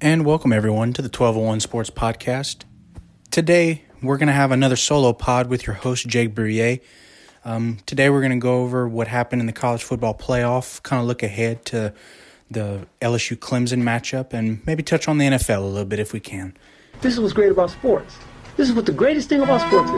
And 0.00 0.26
welcome 0.26 0.52
everyone 0.52 0.92
to 0.92 1.00
the 1.00 1.08
1201 1.08 1.60
Sports 1.60 1.88
Podcast. 1.88 2.64
Today 3.30 3.82
we're 4.02 4.18
going 4.18 4.26
to 4.26 4.34
have 4.34 4.52
another 4.52 4.76
solo 4.76 5.14
pod 5.14 5.48
with 5.48 5.66
your 5.66 5.74
host, 5.74 6.06
Jake 6.06 6.34
Bruyere. 6.34 6.82
Um, 7.46 7.78
today 7.86 8.10
we're 8.10 8.20
going 8.20 8.32
to 8.32 8.38
go 8.38 8.62
over 8.62 8.86
what 8.86 9.08
happened 9.08 9.40
in 9.40 9.46
the 9.46 9.54
college 9.54 9.82
football 9.82 10.12
playoff, 10.14 10.82
kind 10.82 11.00
of 11.00 11.06
look 11.06 11.22
ahead 11.22 11.64
to 11.66 11.94
the 12.50 12.86
LSU 13.00 13.38
Clemson 13.38 13.82
matchup, 13.82 14.34
and 14.34 14.64
maybe 14.66 14.82
touch 14.82 15.08
on 15.08 15.16
the 15.16 15.28
NFL 15.28 15.62
a 15.62 15.64
little 15.64 15.86
bit 15.86 15.98
if 15.98 16.12
we 16.12 16.20
can. 16.20 16.54
This 17.00 17.14
is 17.14 17.20
what's 17.20 17.32
great 17.32 17.50
about 17.50 17.70
sports. 17.70 18.18
This 18.58 18.68
is 18.68 18.74
what 18.74 18.84
the 18.84 18.92
greatest 18.92 19.30
thing 19.30 19.40
about 19.40 19.62
sports 19.62 19.90
is. 19.90 19.96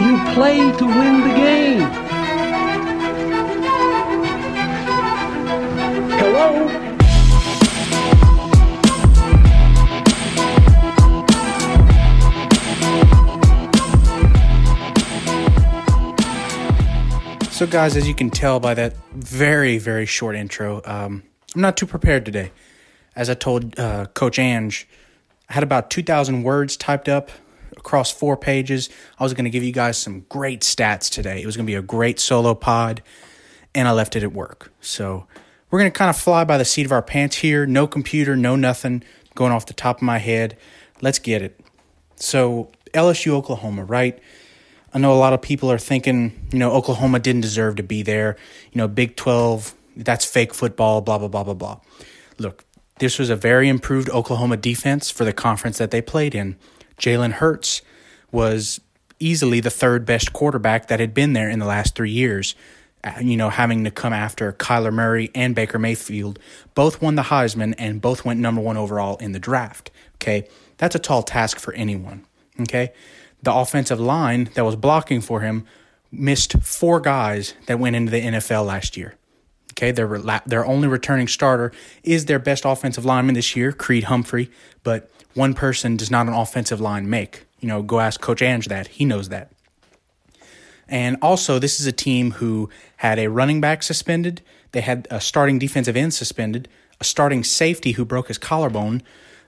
You 0.00 0.34
play 0.34 0.58
to 0.78 0.84
win 0.86 1.28
the 1.28 1.34
game. 1.34 2.03
So, 17.54 17.68
guys, 17.68 17.96
as 17.96 18.08
you 18.08 18.16
can 18.16 18.30
tell 18.30 18.58
by 18.58 18.74
that 18.74 18.96
very, 19.12 19.78
very 19.78 20.06
short 20.06 20.34
intro, 20.34 20.82
um, 20.84 21.22
I'm 21.54 21.60
not 21.60 21.76
too 21.76 21.86
prepared 21.86 22.24
today. 22.24 22.50
As 23.14 23.30
I 23.30 23.34
told 23.34 23.78
uh, 23.78 24.06
Coach 24.06 24.40
Ange, 24.40 24.88
I 25.48 25.52
had 25.52 25.62
about 25.62 25.88
2,000 25.88 26.42
words 26.42 26.76
typed 26.76 27.08
up 27.08 27.30
across 27.76 28.10
four 28.10 28.36
pages. 28.36 28.88
I 29.20 29.22
was 29.22 29.34
going 29.34 29.44
to 29.44 29.50
give 29.50 29.62
you 29.62 29.70
guys 29.70 29.96
some 29.96 30.26
great 30.28 30.62
stats 30.62 31.08
today. 31.08 31.40
It 31.40 31.46
was 31.46 31.56
going 31.56 31.64
to 31.64 31.70
be 31.70 31.76
a 31.76 31.80
great 31.80 32.18
solo 32.18 32.56
pod, 32.56 33.04
and 33.72 33.86
I 33.86 33.92
left 33.92 34.16
it 34.16 34.24
at 34.24 34.32
work. 34.32 34.72
So, 34.80 35.28
we're 35.70 35.78
going 35.78 35.92
to 35.92 35.96
kind 35.96 36.10
of 36.10 36.16
fly 36.16 36.42
by 36.42 36.58
the 36.58 36.64
seat 36.64 36.86
of 36.86 36.90
our 36.90 37.02
pants 37.02 37.36
here. 37.36 37.66
No 37.66 37.86
computer, 37.86 38.34
no 38.34 38.56
nothing 38.56 39.04
going 39.36 39.52
off 39.52 39.66
the 39.66 39.74
top 39.74 39.98
of 39.98 40.02
my 40.02 40.18
head. 40.18 40.58
Let's 41.00 41.20
get 41.20 41.40
it. 41.40 41.60
So, 42.16 42.72
LSU, 42.92 43.30
Oklahoma, 43.30 43.84
right? 43.84 44.18
I 44.94 44.98
know 44.98 45.12
a 45.12 45.18
lot 45.18 45.32
of 45.32 45.42
people 45.42 45.72
are 45.72 45.78
thinking, 45.78 46.48
you 46.52 46.58
know, 46.60 46.70
Oklahoma 46.70 47.18
didn't 47.18 47.40
deserve 47.40 47.76
to 47.76 47.82
be 47.82 48.02
there. 48.02 48.36
You 48.72 48.78
know, 48.78 48.86
Big 48.86 49.16
12, 49.16 49.74
that's 49.96 50.24
fake 50.24 50.54
football, 50.54 51.00
blah, 51.00 51.18
blah, 51.18 51.26
blah, 51.26 51.42
blah, 51.42 51.54
blah. 51.54 51.80
Look, 52.38 52.64
this 53.00 53.18
was 53.18 53.28
a 53.28 53.34
very 53.34 53.68
improved 53.68 54.08
Oklahoma 54.10 54.56
defense 54.56 55.10
for 55.10 55.24
the 55.24 55.32
conference 55.32 55.78
that 55.78 55.90
they 55.90 56.00
played 56.00 56.32
in. 56.32 56.56
Jalen 56.96 57.32
Hurts 57.32 57.82
was 58.30 58.80
easily 59.18 59.58
the 59.58 59.70
third 59.70 60.06
best 60.06 60.32
quarterback 60.32 60.86
that 60.86 61.00
had 61.00 61.12
been 61.12 61.32
there 61.32 61.50
in 61.50 61.58
the 61.58 61.66
last 61.66 61.96
three 61.96 62.12
years. 62.12 62.54
Uh, 63.02 63.14
you 63.20 63.36
know, 63.36 63.50
having 63.50 63.82
to 63.84 63.90
come 63.90 64.12
after 64.12 64.52
Kyler 64.52 64.92
Murray 64.92 65.30
and 65.34 65.56
Baker 65.56 65.78
Mayfield. 65.78 66.38
Both 66.74 67.02
won 67.02 67.16
the 67.16 67.22
Heisman 67.22 67.74
and 67.78 68.00
both 68.00 68.24
went 68.24 68.38
number 68.38 68.60
one 68.60 68.76
overall 68.76 69.16
in 69.16 69.32
the 69.32 69.40
draft. 69.40 69.90
Okay. 70.16 70.48
That's 70.78 70.94
a 70.94 71.00
tall 71.00 71.22
task 71.22 71.58
for 71.58 71.74
anyone. 71.74 72.24
Okay 72.60 72.92
the 73.44 73.54
offensive 73.54 74.00
line 74.00 74.50
that 74.54 74.64
was 74.64 74.76
blocking 74.76 75.20
for 75.20 75.40
him 75.40 75.66
missed 76.10 76.54
four 76.62 77.00
guys 77.00 77.54
that 77.66 77.78
went 77.78 77.96
into 77.96 78.10
the 78.10 78.20
NFL 78.20 78.66
last 78.66 78.96
year. 78.96 79.14
Okay, 79.72 79.90
their 79.90 80.18
their 80.46 80.64
only 80.64 80.86
returning 80.88 81.26
starter 81.26 81.72
is 82.02 82.26
their 82.26 82.38
best 82.38 82.64
offensive 82.64 83.04
lineman 83.04 83.34
this 83.34 83.56
year, 83.56 83.72
Creed 83.72 84.04
Humphrey. 84.04 84.50
But 84.84 85.10
one 85.34 85.54
person 85.54 85.96
does 85.96 86.10
not 86.10 86.28
an 86.28 86.32
offensive 86.32 86.80
line 86.80 87.10
make. 87.10 87.44
You 87.60 87.68
know, 87.68 87.82
go 87.82 87.98
ask 87.98 88.20
Coach 88.20 88.40
Ange 88.40 88.68
that; 88.68 88.86
he 88.88 89.04
knows 89.04 89.30
that. 89.30 89.50
And 90.88 91.16
also, 91.20 91.58
this 91.58 91.80
is 91.80 91.86
a 91.86 91.92
team 91.92 92.32
who 92.32 92.70
had 92.98 93.18
a 93.18 93.28
running 93.28 93.60
back 93.60 93.82
suspended. 93.82 94.42
They 94.72 94.80
had 94.80 95.08
a 95.10 95.20
starting 95.20 95.58
defensive 95.58 95.96
end 95.96 96.14
suspended, 96.14 96.68
a 97.00 97.04
starting 97.04 97.42
safety 97.42 97.92
who 97.92 98.04
broke 98.04 98.28
his 98.28 98.38
collarbone, 98.38 99.02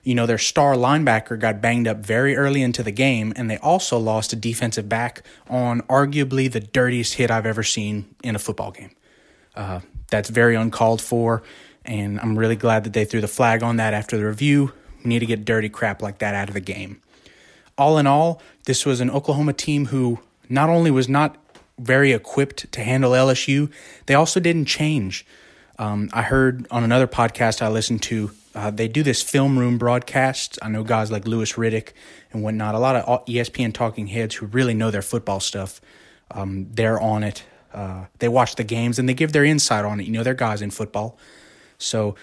you 0.07 0.15
know, 0.15 0.25
their 0.25 0.37
star 0.37 0.75
linebacker 0.75 1.37
got 1.37 1.59
banged 1.59 1.85
up 1.85 1.97
very 1.97 2.37
early 2.37 2.61
into 2.61 2.81
the 2.81 2.93
game, 2.93 3.33
and 3.35 3.49
they 3.51 3.57
also 3.57 3.97
lost 3.97 4.31
a 4.31 4.37
defensive 4.37 4.87
back 4.87 5.21
on 5.49 5.81
arguably 5.81 6.49
the 6.49 6.61
dirtiest 6.61 7.15
hit 7.15 7.29
I've 7.29 7.45
ever 7.45 7.61
seen 7.61 8.15
in 8.23 8.33
a 8.33 8.39
football 8.39 8.71
game. 8.71 8.91
Uh, 9.53 9.81
that's 10.09 10.29
very 10.29 10.55
uncalled 10.55 11.01
for, 11.01 11.43
and 11.83 12.21
I'm 12.21 12.39
really 12.39 12.55
glad 12.55 12.85
that 12.85 12.93
they 12.93 13.03
threw 13.03 13.19
the 13.19 13.27
flag 13.27 13.61
on 13.63 13.75
that 13.75 13.93
after 13.93 14.17
the 14.17 14.25
review. 14.25 14.71
We 15.03 15.09
need 15.09 15.19
to 15.19 15.25
get 15.25 15.43
dirty 15.43 15.67
crap 15.67 16.01
like 16.01 16.19
that 16.19 16.33
out 16.33 16.47
of 16.47 16.53
the 16.53 16.61
game. 16.61 17.01
All 17.77 17.97
in 17.97 18.07
all, 18.07 18.41
this 18.63 18.85
was 18.85 19.01
an 19.01 19.09
Oklahoma 19.09 19.51
team 19.51 19.87
who 19.87 20.21
not 20.47 20.69
only 20.69 20.89
was 20.89 21.09
not 21.09 21.35
very 21.77 22.13
equipped 22.13 22.71
to 22.71 22.81
handle 22.81 23.11
LSU, 23.11 23.69
they 24.05 24.13
also 24.13 24.39
didn't 24.39 24.67
change. 24.67 25.25
Um, 25.79 26.09
I 26.11 26.23
heard 26.23 26.67
on 26.71 26.83
another 26.83 27.07
podcast 27.07 27.61
I 27.61 27.69
listened 27.69 28.01
to 28.03 28.31
uh, 28.55 28.71
they 28.71 28.87
do 28.87 29.03
this 29.03 29.21
film 29.21 29.59
room 29.59 29.77
broadcast. 29.77 30.57
I 30.63 30.69
know 30.69 30.83
guys 30.83 31.11
like 31.11 31.27
Louis 31.27 31.53
Riddick 31.53 31.89
and 32.31 32.41
whatnot, 32.41 32.73
a 32.73 32.79
lot 32.79 32.95
of 32.95 33.25
ESPN 33.25 33.71
talking 33.71 34.07
heads 34.07 34.33
who 34.33 34.47
really 34.47 34.73
know 34.73 34.89
their 34.89 35.03
football 35.03 35.39
stuff. 35.39 35.79
Um, 36.31 36.67
they're 36.71 36.99
on 36.99 37.23
it. 37.23 37.43
Uh, 37.71 38.05
they 38.17 38.27
watch 38.27 38.55
the 38.55 38.63
games 38.63 38.97
and 38.97 39.07
they 39.07 39.13
give 39.13 39.31
their 39.31 39.45
insight 39.45 39.85
on 39.85 39.99
it. 39.99 40.07
You 40.07 40.13
know, 40.13 40.23
they're 40.23 40.33
guys 40.33 40.63
in 40.63 40.71
football. 40.71 41.19
So 41.77 42.15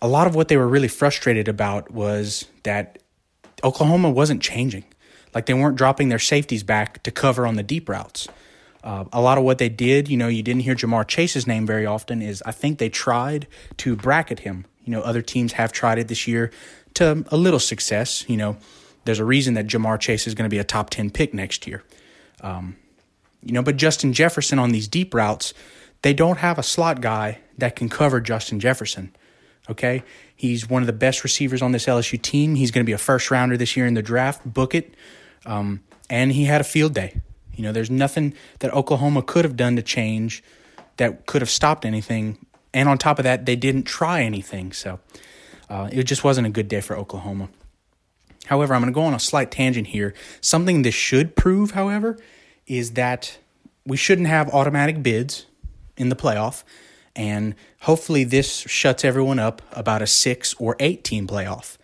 a 0.00 0.08
lot 0.08 0.26
of 0.26 0.34
what 0.34 0.48
they 0.48 0.56
were 0.56 0.66
really 0.66 0.88
frustrated 0.88 1.46
about 1.46 1.90
was 1.90 2.46
that 2.62 2.98
Oklahoma 3.62 4.08
wasn't 4.08 4.40
changing. 4.40 4.84
Like 5.34 5.44
they 5.44 5.54
weren't 5.54 5.76
dropping 5.76 6.08
their 6.08 6.18
safeties 6.18 6.62
back 6.62 7.02
to 7.02 7.10
cover 7.10 7.46
on 7.46 7.56
the 7.56 7.62
deep 7.62 7.86
routes. 7.86 8.28
Uh, 8.84 9.04
a 9.12 9.20
lot 9.20 9.38
of 9.38 9.44
what 9.44 9.58
they 9.58 9.68
did, 9.68 10.08
you 10.08 10.16
know, 10.16 10.28
you 10.28 10.42
didn't 10.42 10.62
hear 10.62 10.74
Ja'Marr 10.74 11.06
Chase's 11.06 11.46
name 11.46 11.66
very 11.66 11.86
often, 11.86 12.20
is 12.20 12.42
I 12.44 12.50
think 12.50 12.78
they 12.78 12.88
tried 12.88 13.46
to 13.78 13.94
bracket 13.94 14.40
him 14.40 14.66
you 14.84 14.92
know, 14.92 15.00
other 15.00 15.22
teams 15.22 15.52
have 15.52 15.72
tried 15.72 15.98
it 15.98 16.08
this 16.08 16.26
year 16.26 16.50
to 16.94 17.24
a 17.28 17.36
little 17.36 17.60
success. 17.60 18.24
You 18.28 18.36
know, 18.36 18.56
there's 19.04 19.18
a 19.18 19.24
reason 19.24 19.54
that 19.54 19.66
Ja'Marr 19.66 20.00
Chase 20.00 20.26
is 20.26 20.34
going 20.34 20.48
to 20.48 20.54
be 20.54 20.58
a 20.58 20.64
top 20.64 20.90
10 20.90 21.10
pick 21.10 21.32
next 21.32 21.66
year. 21.66 21.82
Um, 22.40 22.76
you 23.42 23.52
know, 23.52 23.62
but 23.62 23.76
Justin 23.76 24.12
Jefferson 24.12 24.58
on 24.58 24.70
these 24.70 24.88
deep 24.88 25.14
routes, 25.14 25.54
they 26.02 26.12
don't 26.12 26.38
have 26.38 26.58
a 26.58 26.62
slot 26.62 27.00
guy 27.00 27.40
that 27.58 27.76
can 27.76 27.88
cover 27.88 28.20
Justin 28.20 28.60
Jefferson. 28.60 29.14
Okay. 29.70 30.02
He's 30.34 30.68
one 30.68 30.82
of 30.82 30.86
the 30.86 30.92
best 30.92 31.22
receivers 31.22 31.62
on 31.62 31.72
this 31.72 31.86
LSU 31.86 32.20
team. 32.20 32.56
He's 32.56 32.72
going 32.72 32.84
to 32.84 32.86
be 32.88 32.92
a 32.92 32.98
first 32.98 33.30
rounder 33.30 33.56
this 33.56 33.76
year 33.76 33.86
in 33.86 33.94
the 33.94 34.02
draft. 34.02 34.44
Book 34.44 34.74
it. 34.74 34.94
Um, 35.46 35.82
and 36.10 36.32
he 36.32 36.44
had 36.44 36.60
a 36.60 36.64
field 36.64 36.94
day. 36.94 37.20
You 37.54 37.62
know, 37.62 37.72
there's 37.72 37.90
nothing 37.90 38.34
that 38.60 38.72
Oklahoma 38.72 39.22
could 39.22 39.44
have 39.44 39.56
done 39.56 39.76
to 39.76 39.82
change 39.82 40.42
that 40.96 41.26
could 41.26 41.42
have 41.42 41.50
stopped 41.50 41.84
anything 41.84 42.38
and 42.74 42.88
on 42.88 42.98
top 42.98 43.18
of 43.18 43.24
that, 43.24 43.46
they 43.46 43.56
didn't 43.56 43.84
try 43.84 44.22
anything. 44.22 44.72
So 44.72 45.00
uh, 45.68 45.88
it 45.92 46.04
just 46.04 46.24
wasn't 46.24 46.46
a 46.46 46.50
good 46.50 46.68
day 46.68 46.80
for 46.80 46.96
Oklahoma. 46.96 47.48
However, 48.46 48.74
I'm 48.74 48.80
going 48.80 48.92
to 48.92 48.94
go 48.94 49.02
on 49.02 49.14
a 49.14 49.20
slight 49.20 49.50
tangent 49.50 49.88
here. 49.88 50.14
Something 50.40 50.82
this 50.82 50.94
should 50.94 51.36
prove, 51.36 51.72
however, 51.72 52.18
is 52.66 52.92
that 52.92 53.38
we 53.86 53.96
shouldn't 53.96 54.28
have 54.28 54.48
automatic 54.50 55.02
bids 55.02 55.46
in 55.96 56.08
the 56.08 56.16
playoff. 56.16 56.64
And 57.14 57.54
hopefully, 57.80 58.24
this 58.24 58.60
shuts 58.60 59.04
everyone 59.04 59.38
up 59.38 59.62
about 59.72 60.02
a 60.02 60.06
six 60.06 60.54
or 60.58 60.76
eight 60.80 61.04
team 61.04 61.26
playoff. 61.26 61.76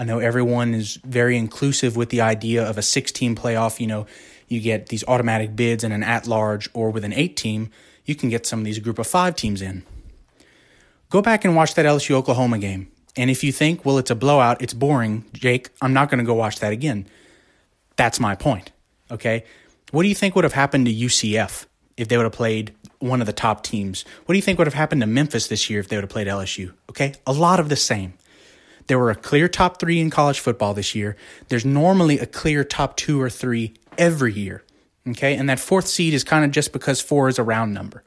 I 0.00 0.04
know 0.04 0.18
everyone 0.18 0.72
is 0.72 0.96
very 1.04 1.36
inclusive 1.36 1.94
with 1.94 2.08
the 2.08 2.22
idea 2.22 2.66
of 2.66 2.78
a 2.78 2.82
six 2.82 3.12
team 3.12 3.36
playoff. 3.36 3.78
You 3.78 3.86
know, 3.86 4.06
you 4.48 4.58
get 4.58 4.86
these 4.86 5.04
automatic 5.06 5.54
bids 5.54 5.84
and 5.84 5.92
an 5.92 6.02
at 6.02 6.26
large, 6.26 6.70
or 6.72 6.90
with 6.90 7.04
an 7.04 7.12
eight 7.12 7.36
team, 7.36 7.70
you 8.06 8.14
can 8.14 8.30
get 8.30 8.46
some 8.46 8.60
of 8.60 8.64
these 8.64 8.78
group 8.78 8.98
of 8.98 9.06
five 9.06 9.36
teams 9.36 9.60
in. 9.60 9.84
Go 11.10 11.20
back 11.20 11.44
and 11.44 11.54
watch 11.54 11.74
that 11.74 11.84
LSU 11.84 12.12
Oklahoma 12.12 12.58
game. 12.58 12.90
And 13.14 13.30
if 13.30 13.44
you 13.44 13.52
think, 13.52 13.84
well, 13.84 13.98
it's 13.98 14.10
a 14.10 14.14
blowout, 14.14 14.62
it's 14.62 14.72
boring, 14.72 15.26
Jake, 15.34 15.68
I'm 15.82 15.92
not 15.92 16.08
going 16.08 16.18
to 16.18 16.24
go 16.24 16.32
watch 16.32 16.60
that 16.60 16.72
again. 16.72 17.06
That's 17.96 18.18
my 18.18 18.34
point. 18.34 18.72
Okay. 19.10 19.44
What 19.90 20.04
do 20.04 20.08
you 20.08 20.14
think 20.14 20.34
would 20.34 20.44
have 20.44 20.54
happened 20.54 20.86
to 20.86 20.94
UCF 20.94 21.66
if 21.98 22.08
they 22.08 22.16
would 22.16 22.24
have 22.24 22.32
played 22.32 22.74
one 23.00 23.20
of 23.20 23.26
the 23.26 23.34
top 23.34 23.62
teams? 23.62 24.06
What 24.24 24.32
do 24.32 24.38
you 24.38 24.42
think 24.42 24.56
would 24.56 24.66
have 24.66 24.72
happened 24.72 25.02
to 25.02 25.06
Memphis 25.06 25.48
this 25.48 25.68
year 25.68 25.78
if 25.78 25.88
they 25.88 25.96
would 25.96 26.04
have 26.04 26.10
played 26.10 26.26
LSU? 26.26 26.72
Okay. 26.88 27.12
A 27.26 27.34
lot 27.34 27.60
of 27.60 27.68
the 27.68 27.76
same. 27.76 28.14
There 28.90 28.98
were 28.98 29.12
a 29.12 29.14
clear 29.14 29.46
top 29.46 29.78
three 29.78 30.00
in 30.00 30.10
college 30.10 30.40
football 30.40 30.74
this 30.74 30.96
year. 30.96 31.14
There's 31.46 31.64
normally 31.64 32.18
a 32.18 32.26
clear 32.26 32.64
top 32.64 32.96
two 32.96 33.22
or 33.22 33.30
three 33.30 33.74
every 33.96 34.32
year. 34.32 34.64
Okay. 35.06 35.36
And 35.36 35.48
that 35.48 35.60
fourth 35.60 35.86
seed 35.86 36.12
is 36.12 36.24
kind 36.24 36.44
of 36.44 36.50
just 36.50 36.72
because 36.72 37.00
four 37.00 37.28
is 37.28 37.38
a 37.38 37.44
round 37.44 37.72
number. 37.72 38.02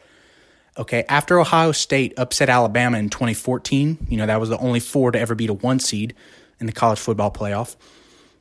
Okay, 0.77 1.05
after 1.07 1.39
Ohio 1.39 1.71
State 1.71 2.13
upset 2.17 2.49
Alabama 2.49 2.97
in 2.97 3.07
2014, 3.09 4.07
you 4.09 4.17
know, 4.17 4.25
that 4.25 4.41
was 4.41 4.49
the 4.49 4.57
only 4.57 4.81
four 4.81 5.11
to 5.11 5.17
ever 5.17 5.35
beat 5.35 5.49
a 5.49 5.53
one 5.53 5.79
seed 5.79 6.15
in 6.59 6.65
the 6.65 6.73
college 6.73 6.99
football 6.99 7.31
playoff. 7.31 7.77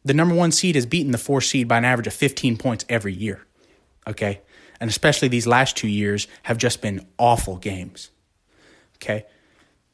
The 0.04 0.14
number 0.14 0.34
one 0.34 0.50
seed 0.50 0.74
has 0.74 0.84
beaten 0.84 1.12
the 1.12 1.18
four 1.18 1.40
seed 1.40 1.68
by 1.68 1.78
an 1.78 1.84
average 1.84 2.08
of 2.08 2.14
15 2.14 2.56
points 2.56 2.84
every 2.88 3.14
year. 3.14 3.46
Okay, 4.08 4.40
and 4.80 4.90
especially 4.90 5.28
these 5.28 5.46
last 5.46 5.76
two 5.76 5.86
years 5.86 6.26
have 6.42 6.58
just 6.58 6.82
been 6.82 7.06
awful 7.18 7.56
games. 7.56 8.10
Okay, 8.96 9.26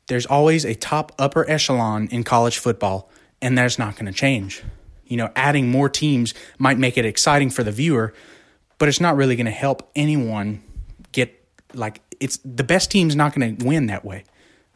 there's 0.08 0.26
always 0.26 0.64
a 0.64 0.74
top 0.74 1.12
upper 1.18 1.48
echelon 1.48 2.08
in 2.08 2.24
college 2.24 2.58
football, 2.58 3.10
and 3.40 3.56
that's 3.56 3.78
not 3.78 3.94
going 3.94 4.06
to 4.06 4.12
change. 4.12 4.62
You 5.06 5.16
know, 5.16 5.30
adding 5.36 5.70
more 5.70 5.88
teams 5.88 6.34
might 6.58 6.78
make 6.78 6.98
it 6.98 7.06
exciting 7.06 7.50
for 7.50 7.62
the 7.62 7.72
viewer, 7.72 8.12
but 8.78 8.88
it's 8.88 9.00
not 9.00 9.16
really 9.16 9.36
going 9.36 9.46
to 9.46 9.52
help 9.52 9.90
anyone 9.94 10.62
get 11.12 11.42
like 11.74 12.00
it's 12.20 12.38
the 12.44 12.64
best 12.64 12.90
team's 12.90 13.14
not 13.14 13.34
going 13.34 13.56
to 13.56 13.64
win 13.64 13.86
that 13.86 14.04
way. 14.04 14.24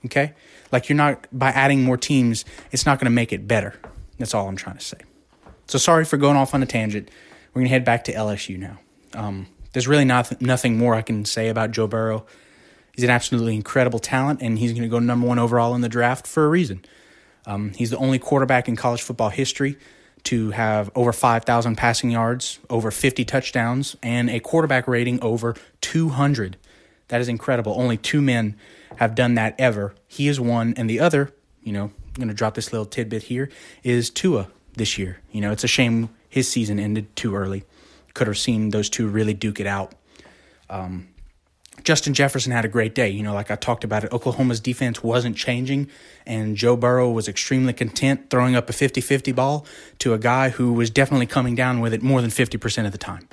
Okay? 0.07 0.35
Like 0.71 0.89
you're 0.89 0.97
not 0.97 1.27
by 1.33 1.51
adding 1.51 1.83
more 1.83 1.97
teams, 1.97 2.45
it's 2.71 2.87
not 2.87 2.99
going 2.99 3.07
to 3.07 3.11
make 3.15 3.33
it 3.33 3.47
better. 3.47 3.79
That's 4.19 4.35
all 4.35 4.49
I'm 4.49 4.57
trying 4.57 4.79
to 4.79 4.85
say. 4.85 4.99
So 5.67 5.79
sorry 5.79 6.05
for 6.05 6.17
going 6.17 6.37
off 6.37 6.55
on 6.55 6.63
a 6.63 6.67
tangent. 6.67 7.11
We're 7.53 7.61
going 7.61 7.67
to 7.67 7.71
head 7.71 7.85
back 7.85 8.05
to 8.05 8.13
LSU 8.13 8.59
now. 8.59 8.79
Um, 9.15 9.47
there's 9.73 9.89
really 9.89 10.05
not, 10.05 10.41
nothing 10.41 10.79
more 10.79 10.95
I 10.95 11.03
can 11.03 11.25
say 11.25 11.49
about 11.49 11.71
Joe 11.71 11.87
Burrow. 11.87 12.27
He's 12.95 13.05
an 13.05 13.11
absolutely 13.11 13.55
incredible 13.55 13.99
talent, 13.99 14.43
and 14.43 14.59
he's 14.59 14.73
going 14.73 14.83
to 14.83 14.89
go 14.89 14.99
number 14.99 15.27
one 15.27 15.39
overall 15.39 15.75
in 15.75 15.81
the 15.81 15.89
draft 15.89 16.27
for 16.27 16.45
a 16.45 16.49
reason. 16.49 16.85
Um, 17.47 17.73
he's 17.75 17.91
the 17.91 17.97
only 17.97 18.19
quarterback 18.19 18.69
in 18.69 18.77
college 18.77 19.03
football 19.03 19.31
history 19.31 19.79
to 20.25 20.51
have 20.51 20.91
over 20.95 21.13
5,000 21.13 21.77
passing 21.77 22.11
yards, 22.11 22.61
over 22.71 22.91
50 22.91 23.25
touchdowns, 23.25 23.97
and 24.03 24.31
a 24.31 24.41
quarterback 24.41 24.87
rating 24.87 25.21
over 25.23 25.57
200. 25.81 26.57
That 27.09 27.21
is 27.21 27.29
incredible. 27.29 27.75
Only 27.77 27.97
two 27.97 28.23
men 28.23 28.57
have 28.97 29.15
done 29.15 29.35
that 29.35 29.55
ever. 29.59 29.95
He 30.07 30.29
is 30.29 30.39
one, 30.39 30.75
and 30.77 30.89
the 30.89 31.01
other, 31.01 31.33
you 31.63 31.73
know, 31.73 31.85
I'm 31.85 32.15
going 32.17 32.29
to 32.29 32.35
drop 32.35 32.55
this 32.55 32.73
little 32.73 32.87
tidbit 32.87 33.25
here, 33.25 33.49
is 33.83 34.11
Tua 34.11 34.49
this 34.75 34.99
year. 34.99 35.21
You 35.31 35.41
know, 35.41 35.51
it's 35.51 35.65
a 35.65 35.69
shame 35.69 36.11
his 36.29 36.49
season 36.49 36.79
ended 36.79 37.15
too 37.17 37.35
early. 37.35 37.65
Could 38.15 38.27
have 38.27 38.39
seen 38.39 38.71
those 38.71 38.89
two 38.89 39.09
really 39.09 39.35
duke 39.35 39.61
it 39.61 39.67
out. 39.67 39.95
Um, 40.71 41.09
Justin 41.85 42.15
Jefferson 42.15 42.53
had 42.53 42.65
a 42.65 42.69
great 42.69 42.95
day. 42.95 43.09
You 43.09 43.23
know, 43.23 43.35
like 43.35 43.51
I 43.51 43.57
talked 43.57 43.85
about 43.85 44.05
it, 44.05 44.13
Oklahoma's 44.13 44.61
defense 44.61 45.03
wasn't 45.03 45.37
changing, 45.37 45.89
and 46.27 46.57
Joe 46.57 46.77
Burrow 46.77 47.11
was 47.11 47.29
extremely 47.29 47.73
content 47.73 48.31
throwing 48.31 48.55
up 48.55 48.69
a 48.71 48.73
50 48.73 49.01
50 49.01 49.33
ball 49.33 49.67
to 49.99 50.15
a 50.15 50.19
guy 50.19 50.51
who 50.51 50.73
was 50.73 50.91
definitely 50.91 51.27
coming 51.27 51.55
down 51.55 51.81
with 51.81 51.93
it 51.93 52.03
more 52.03 52.21
than 52.21 52.31
50% 52.31 52.87
of 52.87 52.93
the 52.93 52.99
time. 52.99 53.29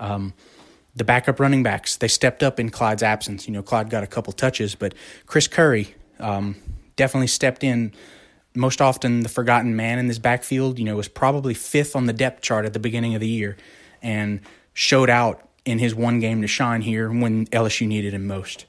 Um, 0.00 0.34
the 0.94 1.04
backup 1.04 1.40
running 1.40 1.62
backs, 1.62 1.96
they 1.96 2.08
stepped 2.08 2.42
up 2.42 2.60
in 2.60 2.70
Clyde's 2.70 3.02
absence. 3.02 3.46
You 3.46 3.54
know, 3.54 3.62
Clyde 3.62 3.88
got 3.88 4.02
a 4.02 4.06
couple 4.06 4.32
touches, 4.32 4.74
but 4.74 4.94
Chris 5.26 5.48
Curry 5.48 5.94
um, 6.18 6.56
definitely 6.96 7.28
stepped 7.28 7.64
in. 7.64 7.92
Most 8.54 8.82
often, 8.82 9.20
the 9.20 9.30
forgotten 9.30 9.74
man 9.74 9.98
in 9.98 10.08
this 10.08 10.18
backfield, 10.18 10.78
you 10.78 10.84
know, 10.84 10.96
was 10.96 11.08
probably 11.08 11.54
fifth 11.54 11.96
on 11.96 12.04
the 12.04 12.12
depth 12.12 12.42
chart 12.42 12.66
at 12.66 12.74
the 12.74 12.78
beginning 12.78 13.14
of 13.14 13.20
the 13.20 13.28
year 13.28 13.56
and 14.02 14.40
showed 14.74 15.08
out 15.08 15.48
in 15.64 15.78
his 15.78 15.94
one 15.94 16.20
game 16.20 16.42
to 16.42 16.48
shine 16.48 16.82
here 16.82 17.10
when 17.10 17.46
LSU 17.46 17.86
needed 17.86 18.14
him 18.14 18.26
most. 18.26 18.66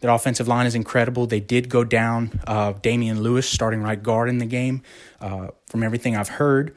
That 0.00 0.12
offensive 0.12 0.48
line 0.48 0.66
is 0.66 0.74
incredible. 0.74 1.26
They 1.26 1.38
did 1.38 1.68
go 1.68 1.84
down 1.84 2.40
uh, 2.46 2.72
Damien 2.72 3.22
Lewis 3.22 3.48
starting 3.48 3.82
right 3.82 4.02
guard 4.02 4.28
in 4.28 4.38
the 4.38 4.46
game. 4.46 4.82
Uh, 5.20 5.48
from 5.66 5.84
everything 5.84 6.16
I've 6.16 6.28
heard, 6.28 6.76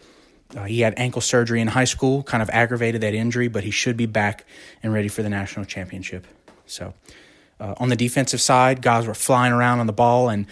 uh, 0.55 0.65
he 0.65 0.81
had 0.81 0.93
ankle 0.97 1.21
surgery 1.21 1.59
in 1.59 1.67
high 1.67 1.85
school, 1.85 2.21
kind 2.21 2.43
of 2.43 2.49
aggravated 2.51 3.01
that 3.01 3.15
injury, 3.15 3.47
but 3.47 3.63
he 3.63 3.71
should 3.71 3.97
be 3.97 4.05
back 4.05 4.45
and 4.83 4.93
ready 4.93 5.07
for 5.07 5.23
the 5.23 5.29
national 5.29 5.65
championship. 5.65 6.27
So, 6.67 6.93
uh, 7.59 7.73
on 7.77 7.89
the 7.89 7.95
defensive 7.95 8.41
side, 8.41 8.83
guys 8.83 9.07
were 9.07 9.15
flying 9.15 9.53
around 9.53 9.79
on 9.79 9.87
the 9.87 9.93
ball, 9.93 10.29
and 10.29 10.45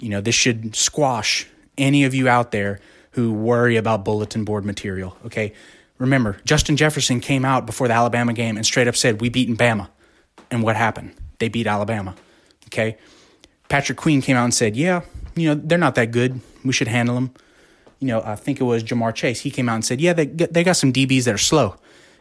you 0.00 0.08
know 0.08 0.20
this 0.20 0.34
should 0.34 0.74
squash 0.74 1.46
any 1.78 2.04
of 2.04 2.14
you 2.14 2.28
out 2.28 2.50
there 2.50 2.80
who 3.12 3.32
worry 3.32 3.76
about 3.76 4.04
bulletin 4.04 4.44
board 4.44 4.64
material. 4.64 5.16
Okay, 5.26 5.52
Remember, 5.98 6.38
Justin 6.44 6.76
Jefferson 6.76 7.20
came 7.20 7.44
out 7.44 7.64
before 7.64 7.88
the 7.88 7.94
Alabama 7.94 8.32
game 8.32 8.56
and 8.56 8.66
straight 8.66 8.88
up 8.88 8.96
said, 8.96 9.20
We 9.20 9.28
beaten 9.28 9.56
Bama. 9.56 9.88
And 10.50 10.62
what 10.62 10.76
happened? 10.76 11.14
They 11.38 11.48
beat 11.48 11.66
Alabama. 11.66 12.14
Okay? 12.66 12.98
Patrick 13.68 13.98
Queen 13.98 14.20
came 14.20 14.36
out 14.36 14.44
and 14.44 14.54
said, 14.54 14.76
Yeah, 14.76 15.02
you 15.34 15.48
know, 15.48 15.60
they're 15.62 15.78
not 15.78 15.94
that 15.94 16.10
good. 16.10 16.40
We 16.64 16.72
should 16.72 16.88
handle 16.88 17.14
them. 17.14 17.32
You 17.98 18.08
know, 18.08 18.22
I 18.24 18.36
think 18.36 18.60
it 18.60 18.64
was 18.64 18.84
Ja'Marr 18.84 19.14
Chase. 19.14 19.40
He 19.40 19.50
came 19.50 19.68
out 19.68 19.76
and 19.76 19.84
said, 19.84 20.00
Yeah, 20.00 20.12
they, 20.12 20.26
they 20.26 20.62
got 20.62 20.76
some 20.76 20.92
DBs 20.92 21.24
that 21.24 21.34
are 21.34 21.38
slow. 21.38 21.76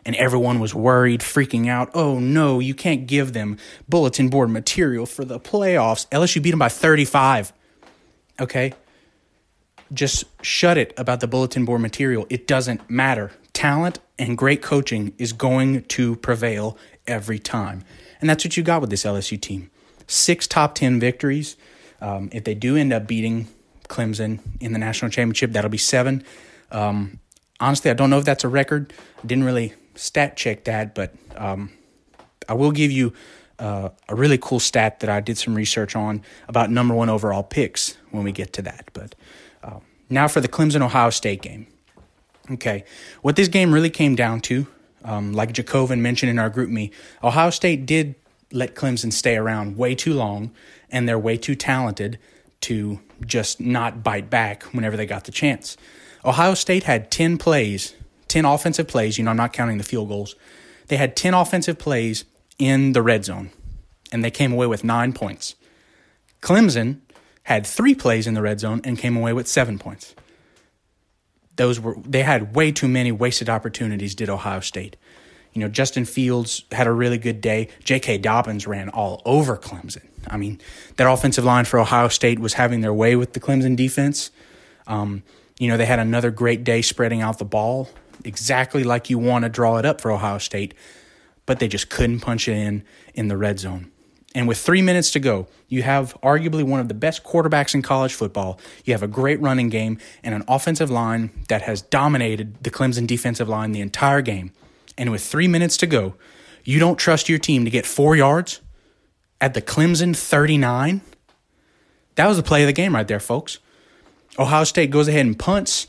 And 0.07 0.15
everyone 0.17 0.59
was 0.59 0.75
worried, 0.75 1.21
freaking 1.21 1.67
out. 1.67 1.89
Oh, 1.95 2.19
no, 2.19 2.59
you 2.59 2.75
can't 2.75 3.07
give 3.07 3.33
them 3.33 3.57
bulletin 3.89 4.29
board 4.29 4.51
material 4.51 5.07
for 5.07 5.25
the 5.25 5.39
playoffs. 5.39 6.07
LSU 6.09 6.43
beat 6.43 6.51
them 6.51 6.59
by 6.59 6.69
35. 6.69 7.51
Okay? 8.39 8.73
Just 9.91 10.25
shut 10.43 10.77
it 10.77 10.93
about 10.95 11.21
the 11.21 11.27
bulletin 11.27 11.65
board 11.65 11.81
material. 11.81 12.27
It 12.29 12.45
doesn't 12.45 12.87
matter 12.87 13.31
talent 13.55 13.99
and 14.19 14.37
great 14.37 14.61
coaching 14.61 15.13
is 15.17 15.33
going 15.33 15.83
to 15.85 16.15
prevail 16.17 16.77
every 17.07 17.39
time. 17.39 17.83
And 18.21 18.29
that's 18.29 18.45
what 18.45 18.55
you 18.55 18.63
got 18.63 18.81
with 18.81 18.91
this 18.91 19.03
LSU 19.03 19.41
team. 19.41 19.71
Six 20.05 20.45
top 20.45 20.75
10 20.75 20.99
victories. 20.99 21.57
Um, 22.01 22.29
if 22.31 22.43
they 22.43 22.53
do 22.53 22.75
end 22.75 22.93
up 22.93 23.07
beating 23.07 23.47
Clemson 23.87 24.39
in 24.59 24.73
the 24.73 24.79
national 24.79 25.09
championship, 25.09 25.53
that'll 25.53 25.69
be 25.69 25.77
seven. 25.77 26.23
Um, 26.71 27.19
honestly, 27.59 27.89
I 27.89 27.93
don't 27.95 28.09
know 28.09 28.19
if 28.19 28.25
that's 28.25 28.43
a 28.43 28.47
record. 28.47 28.93
Didn't 29.25 29.45
really 29.45 29.73
stat 29.95 30.37
check 30.37 30.65
that, 30.65 30.93
but 30.93 31.15
um, 31.35 31.71
I 32.47 32.53
will 32.53 32.71
give 32.71 32.91
you 32.91 33.13
uh, 33.57 33.89
a 34.09 34.15
really 34.15 34.37
cool 34.37 34.59
stat 34.59 34.99
that 34.99 35.09
I 35.09 35.21
did 35.21 35.37
some 35.37 35.55
research 35.55 35.95
on 35.95 36.21
about 36.47 36.69
number 36.69 36.93
one 36.93 37.09
overall 37.09 37.43
picks 37.43 37.97
when 38.11 38.23
we 38.23 38.31
get 38.31 38.53
to 38.53 38.61
that. 38.63 38.89
But 38.93 39.15
uh, 39.63 39.79
now 40.09 40.27
for 40.27 40.41
the 40.41 40.49
Clemson 40.49 40.81
Ohio 40.81 41.09
State 41.09 41.41
game. 41.41 41.67
Okay, 42.51 42.83
what 43.21 43.35
this 43.35 43.47
game 43.47 43.73
really 43.73 43.89
came 43.89 44.15
down 44.15 44.39
to, 44.41 44.67
um, 45.03 45.33
like 45.33 45.51
Jacobin 45.51 46.01
mentioned 46.01 46.29
in 46.29 46.37
our 46.37 46.49
GroupMe, 46.49 46.91
Ohio 47.23 47.49
State 47.49 47.85
did 47.85 48.15
let 48.51 48.75
Clemson 48.75 49.11
stay 49.11 49.35
around 49.35 49.77
way 49.77 49.95
too 49.95 50.13
long, 50.13 50.51
and 50.91 51.09
they're 51.09 51.17
way 51.17 51.37
too 51.37 51.55
talented 51.55 52.19
to 52.61 52.99
just 53.25 53.59
not 53.59 54.03
bite 54.03 54.29
back 54.29 54.63
whenever 54.73 54.95
they 54.95 55.05
got 55.07 55.23
the 55.23 55.31
chance. 55.31 55.75
Ohio 56.23 56.53
State 56.53 56.83
had 56.83 57.09
10 57.09 57.37
plays, 57.37 57.95
10 58.27 58.45
offensive 58.45 58.87
plays, 58.87 59.17
you 59.17 59.23
know, 59.23 59.31
I'm 59.31 59.37
not 59.37 59.53
counting 59.53 59.77
the 59.77 59.83
field 59.83 60.09
goals. 60.09 60.35
They 60.87 60.97
had 60.97 61.15
10 61.15 61.33
offensive 61.33 61.79
plays 61.79 62.25
in 62.59 62.93
the 62.93 63.01
red 63.01 63.25
zone, 63.25 63.49
and 64.11 64.23
they 64.23 64.31
came 64.31 64.53
away 64.53 64.67
with 64.67 64.83
nine 64.83 65.13
points. 65.13 65.55
Clemson 66.41 66.99
had 67.43 67.65
three 67.65 67.95
plays 67.95 68.27
in 68.27 68.35
the 68.35 68.41
red 68.41 68.59
zone 68.59 68.81
and 68.83 68.99
came 68.99 69.17
away 69.17 69.33
with 69.33 69.47
seven 69.47 69.79
points 69.79 70.13
those 71.55 71.79
were 71.79 71.95
they 72.05 72.23
had 72.23 72.55
way 72.55 72.71
too 72.71 72.87
many 72.87 73.11
wasted 73.11 73.49
opportunities. 73.49 74.15
Did 74.15 74.29
Ohio 74.29 74.59
State? 74.59 74.95
You 75.53 75.61
know, 75.61 75.69
Justin 75.69 76.03
Fields 76.03 76.65
had 76.73 76.85
a 76.85 76.91
really 76.91 77.17
good 77.17 77.39
day. 77.39 77.69
J.K. 77.85 78.17
Dobbins 78.17 78.67
ran 78.67 78.89
all 78.89 79.21
over 79.23 79.55
Clemson. 79.55 80.05
I 80.27 80.35
mean, 80.35 80.59
that 80.97 81.09
offensive 81.09 81.45
line 81.45 81.63
for 81.63 81.79
Ohio 81.79 82.09
State 82.09 82.39
was 82.39 82.55
having 82.55 82.81
their 82.81 82.93
way 82.93 83.15
with 83.15 83.31
the 83.31 83.39
Clemson 83.39 83.77
defense. 83.77 84.31
Um, 84.85 85.23
you 85.57 85.69
know, 85.69 85.77
they 85.77 85.85
had 85.85 85.99
another 85.99 86.29
great 86.29 86.65
day 86.65 86.81
spreading 86.81 87.21
out 87.21 87.37
the 87.37 87.45
ball, 87.45 87.89
exactly 88.25 88.83
like 88.83 89.09
you 89.09 89.17
want 89.17 89.43
to 89.43 89.49
draw 89.49 89.77
it 89.77 89.85
up 89.85 90.01
for 90.01 90.11
Ohio 90.11 90.39
State, 90.39 90.73
but 91.45 91.59
they 91.59 91.69
just 91.69 91.89
couldn't 91.89 92.19
punch 92.19 92.49
it 92.49 92.57
in 92.57 92.83
in 93.13 93.29
the 93.29 93.37
red 93.37 93.57
zone. 93.57 93.91
And 94.35 94.49
with 94.49 94.57
three 94.57 94.81
minutes 94.81 95.11
to 95.11 95.19
go, 95.19 95.47
you 95.69 95.81
have 95.83 96.13
arguably 96.21 96.63
one 96.63 96.81
of 96.81 96.89
the 96.89 96.93
best 96.93 97.23
quarterbacks 97.23 97.73
in 97.73 97.81
college 97.81 98.13
football. 98.13 98.59
You 98.83 98.93
have 98.93 99.01
a 99.01 99.07
great 99.07 99.39
running 99.39 99.69
game 99.69 99.97
and 100.23 100.35
an 100.35 100.43
offensive 100.49 100.91
line 100.91 101.31
that 101.47 101.61
has 101.61 101.81
dominated 101.81 102.61
the 102.61 102.69
Clemson 102.69 103.07
defensive 103.07 103.47
line 103.47 103.71
the 103.71 103.79
entire 103.79 104.21
game. 104.21 104.51
And 104.97 105.09
with 105.09 105.23
three 105.25 105.47
minutes 105.47 105.77
to 105.77 105.87
go, 105.87 106.15
you 106.65 106.79
don't 106.79 106.97
trust 106.97 107.29
your 107.29 107.39
team 107.39 107.63
to 107.63 107.71
get 107.71 107.85
four 107.85 108.17
yards 108.17 108.59
at 109.39 109.53
the 109.53 109.61
Clemson 109.61 110.13
39? 110.13 110.99
That 112.15 112.27
was 112.27 112.35
the 112.35 112.43
play 112.43 112.63
of 112.63 112.67
the 112.67 112.73
game 112.73 112.93
right 112.93 113.07
there, 113.07 113.21
folks. 113.21 113.59
Ohio 114.37 114.65
State 114.65 114.91
goes 114.91 115.07
ahead 115.07 115.25
and 115.25 115.39
punts. 115.39 115.87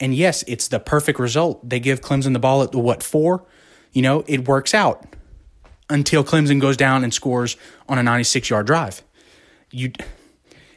And 0.00 0.14
yes, 0.14 0.42
it's 0.46 0.66
the 0.66 0.80
perfect 0.80 1.18
result. 1.18 1.68
They 1.68 1.78
give 1.78 2.00
Clemson 2.00 2.32
the 2.32 2.38
ball 2.38 2.62
at 2.62 2.72
the 2.72 2.78
what, 2.78 3.02
four? 3.02 3.44
You 3.92 4.00
know, 4.00 4.24
it 4.26 4.48
works 4.48 4.72
out 4.72 5.04
until 5.92 6.24
Clemson 6.24 6.60
goes 6.60 6.76
down 6.76 7.04
and 7.04 7.12
scores 7.12 7.56
on 7.88 7.98
a 7.98 8.02
96 8.02 8.48
yard 8.48 8.66
drive. 8.66 9.02
You, 9.70 9.92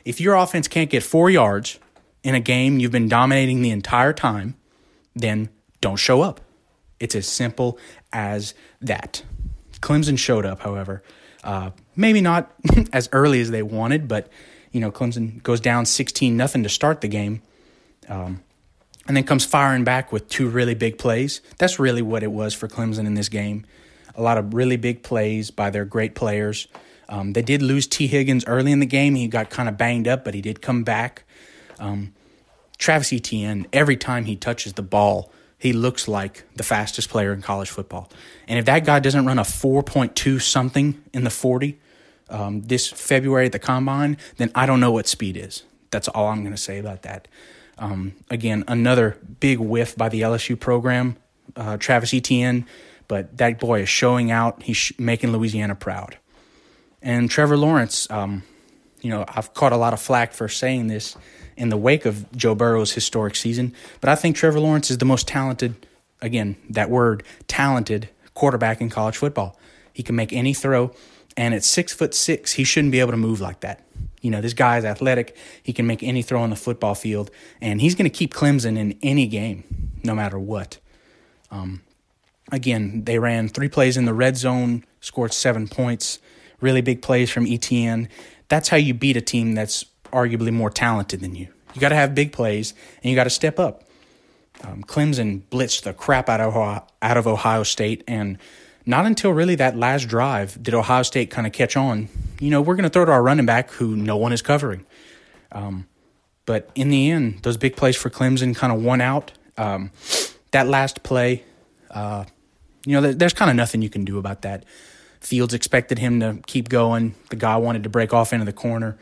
if 0.03 0.19
your 0.19 0.36
offense 0.36 0.67
can't 0.67 0.89
get 0.89 1.03
four 1.03 1.29
yards 1.29 1.79
in 2.24 2.36
a 2.36 2.39
game 2.39 2.79
you've 2.79 2.91
been 2.91 3.07
dominating 3.07 3.62
the 3.62 3.72
entire 3.72 4.13
time, 4.13 4.55
then 5.15 5.50
don't 5.79 5.95
show 5.95 6.22
up. 6.22 6.41
It's 7.00 7.15
as 7.15 7.27
simple 7.27 7.79
as 8.12 8.53
that. 8.81 9.24
Clemson 9.79 10.17
showed 10.17 10.45
up, 10.45 10.62
however, 10.62 11.01
uh, 11.43 11.72
maybe 11.95 12.22
not 12.22 12.53
as 12.93 13.07
early 13.12 13.39
as 13.39 13.51
they 13.51 13.63
wanted, 13.63 14.07
but 14.07 14.29
you 14.72 14.81
know 14.81 14.91
Clemson 14.91 15.41
goes 15.43 15.62
down 15.62 15.86
16 15.86 16.36
nothing 16.36 16.63
to 16.63 16.69
start 16.69 17.01
the 17.01 17.07
game, 17.07 17.41
um, 18.10 18.41
and 19.07 19.15
then 19.15 19.24
comes 19.24 19.45
firing 19.45 19.84
back 19.84 20.12
with 20.12 20.27
two 20.27 20.50
really 20.50 20.74
big 20.74 20.98
plays. 20.98 21.41
That's 21.57 21.79
really 21.79 22.01
what 22.01 22.24
it 22.24 22.31
was 22.31 22.53
for 22.53 22.67
Clemson 22.67 23.05
in 23.05 23.13
this 23.13 23.29
game 23.29 23.65
a 24.15 24.22
lot 24.22 24.38
of 24.38 24.53
really 24.53 24.77
big 24.77 25.03
plays 25.03 25.51
by 25.51 25.69
their 25.69 25.86
great 25.86 26.15
players. 26.15 26.67
Um, 27.07 27.34
they 27.34 27.41
did 27.41 27.62
lose 27.62 27.88
Tee 27.88 28.07
Higgins 28.07 28.45
early 28.48 28.72
in 28.72 28.79
the 28.79 28.86
game. 28.86 29.15
He 29.15 29.27
got 29.27 29.50
kind 29.50 29.69
of 29.69 29.77
banged 29.77 30.07
up, 30.07 30.25
but 30.25 30.34
he 30.34 30.41
did 30.41 30.62
come 30.62 30.84
back. 30.84 31.24
Um, 31.79 32.13
Travis 32.77 33.13
Etienne, 33.13 33.67
every 33.72 33.95
time 33.98 34.25
he 34.25 34.36
touches 34.36 34.74
the 34.74 34.81
ball, 34.81 35.31
he 35.57 35.74
looks 35.74 36.07
like 36.07 36.43
the 36.55 36.63
fastest 36.63 37.10
player 37.10 37.34
in 37.34 37.41
college 37.41 37.69
football. 37.69 38.10
And 38.48 38.60
if 38.60 38.65
that 38.65 38.86
guy 38.86 39.00
doesn't 39.00 39.25
run 39.25 39.39
a 39.39 39.43
4.2 39.43 40.41
something 40.41 41.01
in 41.13 41.24
the 41.24 41.29
40 41.29 41.79
um, 42.29 42.62
this 42.63 42.88
February 42.88 43.45
at 43.45 43.51
the 43.51 43.60
combine, 43.60 44.17
then 44.38 44.51
I 44.55 44.65
don't 44.65 44.79
know 44.79 44.91
what 44.91 45.07
speed 45.07 45.38
is. 45.38 45.63
That's 45.91 46.07
all 46.07 46.27
I'm 46.27 46.41
going 46.41 46.55
to 46.55 46.62
say 46.62 46.79
about 46.79 47.03
that. 47.03 47.27
Um, 47.77 48.13
again, 48.29 48.63
another 48.67 49.17
big 49.39 49.60
whiff 49.60 49.95
by 49.95 50.10
the 50.10 50.22
LSU 50.22 50.60
program. 50.60 51.17
Uh, 51.55 51.77
Travis 51.77 52.13
Etienne 52.13 52.65
but 53.08 53.38
that 53.38 53.60
boy 53.60 53.82
is 53.82 53.90
showing 53.90 54.32
out. 54.32 54.64
He's 54.64 54.92
making 54.98 55.32
Louisiana 55.32 55.76
proud. 55.76 56.18
And 57.02 57.30
Trevor 57.30 57.58
Lawrence, 57.58 58.10
um, 58.10 58.44
you 59.02 59.10
know, 59.10 59.26
I've 59.28 59.54
caught 59.54 59.74
a 59.74 59.78
lot 59.78 59.94
of 59.94 60.02
flack 60.02 60.34
for 60.34 60.48
saying 60.48 60.88
this 60.88 61.16
in 61.56 61.70
the 61.70 61.78
wake 61.78 62.06
of 62.06 62.32
Joe 62.36 62.56
Burrow's 62.56 62.94
historic 62.94 63.36
season, 63.36 63.74
but 64.02 64.10
I 64.10 64.16
think 64.16 64.36
Trevor 64.36 64.60
Lawrence 64.60 64.90
is 64.90 64.98
the 64.98 65.06
most 65.06 65.28
talented, 65.28 65.86
again, 66.22 66.58
that 66.72 66.90
word, 66.90 67.24
talented 67.48 68.10
quarterback 68.34 68.82
in 68.82 68.90
college 68.90 69.18
football. 69.18 69.58
He 69.94 70.04
can 70.04 70.16
make 70.16 70.34
any 70.34 70.54
throw, 70.54 70.92
and 71.38 71.54
at 71.54 71.64
six 71.64 71.94
foot 71.94 72.14
six, 72.14 72.54
he 72.54 72.64
shouldn't 72.64 72.92
be 72.92 73.00
able 73.00 73.12
to 73.12 73.18
move 73.18 73.40
like 73.40 73.62
that. 73.62 73.82
You 74.22 74.32
know, 74.32 74.42
this 74.42 74.54
guy 74.54 74.78
is 74.80 74.86
athletic. 74.86 75.38
He 75.62 75.72
can 75.72 75.86
make 75.86 76.02
any 76.02 76.24
throw 76.24 76.42
on 76.42 76.50
the 76.50 76.56
football 76.56 76.96
field, 76.96 77.30
and 77.62 77.80
he's 77.80 77.94
going 77.94 78.10
to 78.10 78.18
keep 78.18 78.34
Clemson 78.34 78.78
in 78.78 78.98
any 79.04 79.28
game, 79.28 79.64
no 80.04 80.16
matter 80.16 80.40
what. 80.40 80.80
Um, 81.52 81.82
again, 82.52 83.04
they 83.06 83.20
ran 83.20 83.50
three 83.50 83.70
plays 83.70 83.98
in 83.98 84.06
the 84.06 84.14
red 84.14 84.38
zone, 84.38 84.86
scored 85.02 85.34
seven 85.34 85.68
points, 85.68 86.20
really 86.62 86.82
big 86.82 87.02
plays 87.02 87.32
from 87.32 87.46
Etienne. 87.48 88.10
That's 88.48 88.70
how 88.70 88.78
you 88.78 88.94
beat 88.94 89.18
a 89.18 89.22
team 89.22 89.56
that's 89.56 89.86
arguably 90.12 90.52
more 90.52 90.70
talented 90.70 91.22
than 91.22 91.36
you. 91.36 91.48
You 91.74 91.82
got 91.82 91.90
to 91.90 91.96
have 91.96 92.16
big 92.16 92.32
plays, 92.32 92.74
and 93.04 93.10
you 93.10 93.16
got 93.16 93.25
to 93.25 93.30
step 93.30 93.60
up. 93.60 93.84
Um, 94.64 94.84
Clemson 94.84 95.42
blitzed 95.52 95.84
the 95.84 95.94
crap 95.94 96.30
out 96.30 96.40
of 96.40 96.56
Ohio, 96.56 96.86
out 97.02 97.18
of 97.18 97.28
Ohio 97.28 97.64
State, 97.64 98.04
and 98.08 98.38
not 98.86 99.06
until 99.06 99.32
really 99.32 99.56
that 99.56 99.75
last 99.75 100.08
drive 100.08 100.62
did 100.62 100.74
Ohio 100.74 101.04
State 101.04 101.30
kind 101.30 101.46
of 101.46 101.54
catch 101.54 101.75
on. 101.75 102.08
You 102.40 102.50
know, 102.50 102.62
we're 102.62 102.75
going 102.75 102.84
to 102.84 102.90
throw 102.90 103.06
to 103.06 103.12
our 103.12 103.22
running 103.22 103.46
back 103.46 103.72
who 103.72 103.96
no 103.96 104.16
one 104.16 104.32
is 104.32 104.42
covering. 104.42 104.86
Um, 105.52 105.88
but 106.46 106.70
in 106.75 106.90
the 106.90 107.10
end, 107.10 107.40
those 107.42 107.58
big 107.58 107.75
plays 107.75 107.96
for 107.96 108.10
Clemson 108.10 108.56
kind 108.56 108.72
of 108.72 108.82
won 108.84 109.02
out. 109.02 109.32
Um, 109.58 109.92
that 110.52 110.68
last 110.68 111.04
play, 111.04 111.44
uh, 111.92 112.25
you 112.86 112.94
know, 112.94 113.12
there's 113.12 113.34
kind 113.34 113.50
of 113.50 113.58
nothing 113.58 113.82
you 113.82 113.89
can 113.89 114.06
do 114.06 114.18
about 114.18 114.44
that. 114.44 114.63
Fields 115.20 115.54
expected 115.54 115.98
him 115.98 116.20
to 116.20 116.39
keep 116.46 116.70
going. 116.70 117.15
The 117.30 117.36
guy 117.36 117.58
wanted 117.58 117.84
to 117.84 117.89
break 117.89 118.13
off 118.13 118.32
into 118.32 118.46
the 118.46 118.54
corner. 118.54 118.98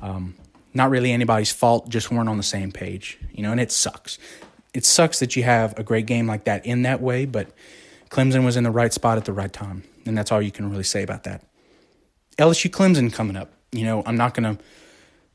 Um, 0.00 0.34
not 0.74 0.90
really 0.90 1.12
anybody's 1.12 1.52
fault, 1.52 1.88
just 1.88 2.10
weren't 2.10 2.28
on 2.28 2.36
the 2.36 2.42
same 2.42 2.72
page, 2.72 3.18
you 3.32 3.42
know, 3.42 3.52
and 3.52 3.60
it 3.60 3.72
sucks. 3.72 4.18
It 4.74 4.84
sucks 4.84 5.18
that 5.20 5.36
you 5.36 5.42
have 5.42 5.78
a 5.78 5.82
great 5.82 6.06
game 6.06 6.26
like 6.26 6.44
that 6.44 6.64
in 6.64 6.82
that 6.82 7.00
way, 7.00 7.26
but 7.26 7.48
Clemson 8.10 8.44
was 8.44 8.56
in 8.56 8.64
the 8.64 8.70
right 8.70 8.92
spot 8.92 9.18
at 9.18 9.24
the 9.24 9.32
right 9.32 9.52
time, 9.52 9.82
and 10.06 10.16
that's 10.16 10.30
all 10.30 10.40
you 10.40 10.52
can 10.52 10.70
really 10.70 10.84
say 10.84 11.02
about 11.02 11.24
that. 11.24 11.42
LSU 12.38 12.70
Clemson 12.70 13.12
coming 13.12 13.36
up. 13.36 13.52
You 13.72 13.84
know, 13.84 14.02
I'm 14.06 14.16
not 14.16 14.34
going 14.34 14.56
to 14.56 14.62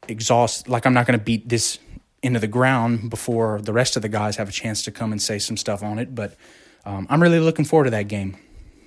exhaust, 0.07 0.67
like, 0.67 0.85
I'm 0.85 0.93
not 0.93 1.05
going 1.05 1.19
to 1.19 1.23
beat 1.23 1.50
this 1.50 1.77
into 2.21 2.39
the 2.39 2.47
ground 2.47 3.09
before 3.09 3.59
the 3.62 3.73
rest 3.73 3.95
of 3.95 4.01
the 4.01 4.09
guys 4.09 4.38
have 4.38 4.50
a 4.50 4.51
chance 4.51 4.83
to 4.83 4.91
come 4.91 5.12
and 5.12 5.21
say 5.21 5.38
some 5.38 5.57
stuff 5.57 5.83
on 5.83 6.00
it, 6.00 6.15
but 6.15 6.35
um, 6.85 7.07
I'm 7.09 7.21
really 7.21 7.39
looking 7.39 7.65
forward 7.65 7.85
to 7.85 7.89
that 7.91 8.07
game. 8.07 8.37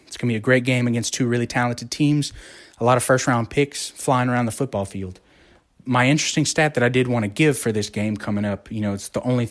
It's 0.07 0.17
going 0.17 0.29
to 0.29 0.33
be 0.33 0.37
a 0.37 0.41
great 0.41 0.65
game 0.65 0.87
against 0.87 1.15
two 1.15 1.27
really 1.27 1.47
talented 1.47 1.91
teams, 1.91 2.33
a 2.79 2.85
lot 2.85 2.97
of 2.97 3.03
first 3.03 3.27
round 3.27 3.51
picks 3.51 3.91
flying 3.91 4.29
around 4.29 4.47
the 4.47 4.53
football 4.53 4.85
field. 4.85 5.21
My 5.85 6.09
interesting 6.09 6.45
stat 6.45 6.75
that 6.75 6.83
I 6.83 6.89
did 6.89 7.09
want 7.09 7.25
to 7.25 7.29
give 7.29 7.57
for 7.59 7.73
this 7.73 7.91
game 7.91 8.17
coming 8.17 8.45
up, 8.45 8.71
you 8.71 8.81
know, 8.81 8.93
it's 8.93 9.09
the 9.09 9.23
only, 9.23 9.51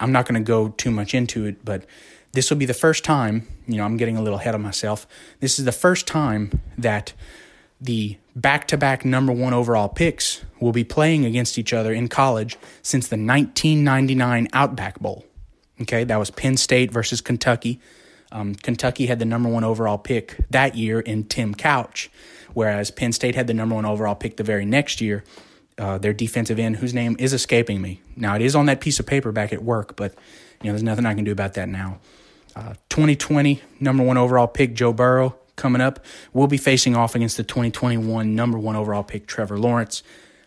I'm 0.00 0.12
not 0.12 0.26
going 0.26 0.42
to 0.42 0.46
go 0.46 0.68
too 0.68 0.90
much 0.90 1.14
into 1.14 1.44
it, 1.44 1.64
but 1.64 1.84
this 2.32 2.50
will 2.50 2.56
be 2.56 2.64
the 2.64 2.74
first 2.74 3.04
time, 3.04 3.46
you 3.66 3.76
know, 3.76 3.84
I'm 3.84 3.96
getting 3.96 4.16
a 4.16 4.22
little 4.22 4.38
ahead 4.38 4.54
of 4.54 4.60
myself. 4.60 5.06
This 5.40 5.58
is 5.58 5.64
the 5.64 5.72
first 5.72 6.06
time 6.06 6.60
that 6.78 7.12
the 7.80 8.16
back 8.34 8.68
to 8.68 8.78
back 8.78 9.04
number 9.04 9.32
one 9.32 9.52
overall 9.52 9.88
picks 9.88 10.42
will 10.60 10.72
be 10.72 10.84
playing 10.84 11.24
against 11.24 11.58
each 11.58 11.72
other 11.72 11.92
in 11.92 12.08
college 12.08 12.56
since 12.80 13.08
the 13.08 13.16
1999 13.16 14.48
Outback 14.52 15.00
Bowl. 15.00 15.26
Okay, 15.82 16.04
that 16.04 16.16
was 16.16 16.30
Penn 16.30 16.56
State 16.56 16.90
versus 16.90 17.20
Kentucky. 17.20 17.80
Um, 18.30 18.54
Kentucky 18.54 19.06
had 19.06 19.18
the 19.18 19.24
number 19.24 19.48
one 19.48 19.64
overall 19.64 19.98
pick 19.98 20.36
that 20.50 20.74
year 20.74 21.00
in 21.00 21.24
Tim 21.24 21.54
Couch, 21.54 22.10
whereas 22.54 22.90
Penn 22.90 23.12
State 23.12 23.34
had 23.34 23.46
the 23.46 23.54
number 23.54 23.74
one 23.74 23.84
overall 23.84 24.14
pick 24.14 24.36
the 24.36 24.42
very 24.42 24.64
next 24.64 25.00
year. 25.00 25.24
Uh, 25.78 25.98
their 25.98 26.12
defensive 26.12 26.58
end, 26.58 26.76
whose 26.76 26.92
name 26.92 27.16
is 27.18 27.32
escaping 27.32 27.80
me. 27.80 28.00
Now, 28.14 28.36
it 28.36 28.42
is 28.42 28.54
on 28.54 28.66
that 28.66 28.80
piece 28.80 29.00
of 29.00 29.06
paper 29.06 29.32
back 29.32 29.52
at 29.52 29.62
work, 29.62 29.96
but 29.96 30.14
you 30.60 30.68
know, 30.68 30.72
there's 30.72 30.82
nothing 30.82 31.06
I 31.06 31.14
can 31.14 31.24
do 31.24 31.32
about 31.32 31.54
that 31.54 31.68
now. 31.68 31.98
Uh, 32.54 32.74
2020 32.90 33.62
number 33.80 34.04
one 34.04 34.18
overall 34.18 34.46
pick 34.46 34.74
Joe 34.74 34.92
Burrow 34.92 35.34
coming 35.56 35.80
up. 35.80 36.04
We'll 36.34 36.46
be 36.46 36.58
facing 36.58 36.94
off 36.94 37.14
against 37.14 37.38
the 37.38 37.42
2021 37.42 38.34
number 38.34 38.58
one 38.58 38.76
overall 38.76 39.02
pick 39.02 39.26
Trevor 39.26 39.58
Lawrence. 39.58 40.02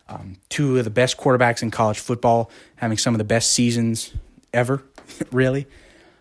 Um, 0.08 0.36
two 0.48 0.78
of 0.78 0.84
the 0.84 0.90
best 0.90 1.16
quarterbacks 1.16 1.62
in 1.62 1.72
college 1.72 1.98
football, 1.98 2.50
having 2.76 2.96
some 2.96 3.12
of 3.12 3.18
the 3.18 3.24
best 3.24 3.50
seasons 3.50 4.12
ever, 4.52 4.82
really. 5.32 5.66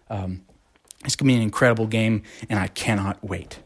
Um, 0.09 0.45
it's 1.03 1.15
going 1.15 1.27
to 1.27 1.33
be 1.33 1.35
an 1.35 1.41
incredible 1.41 1.87
game, 1.87 2.23
and 2.49 2.59
I 2.59 2.67
cannot 2.67 3.23
wait. 3.23 3.59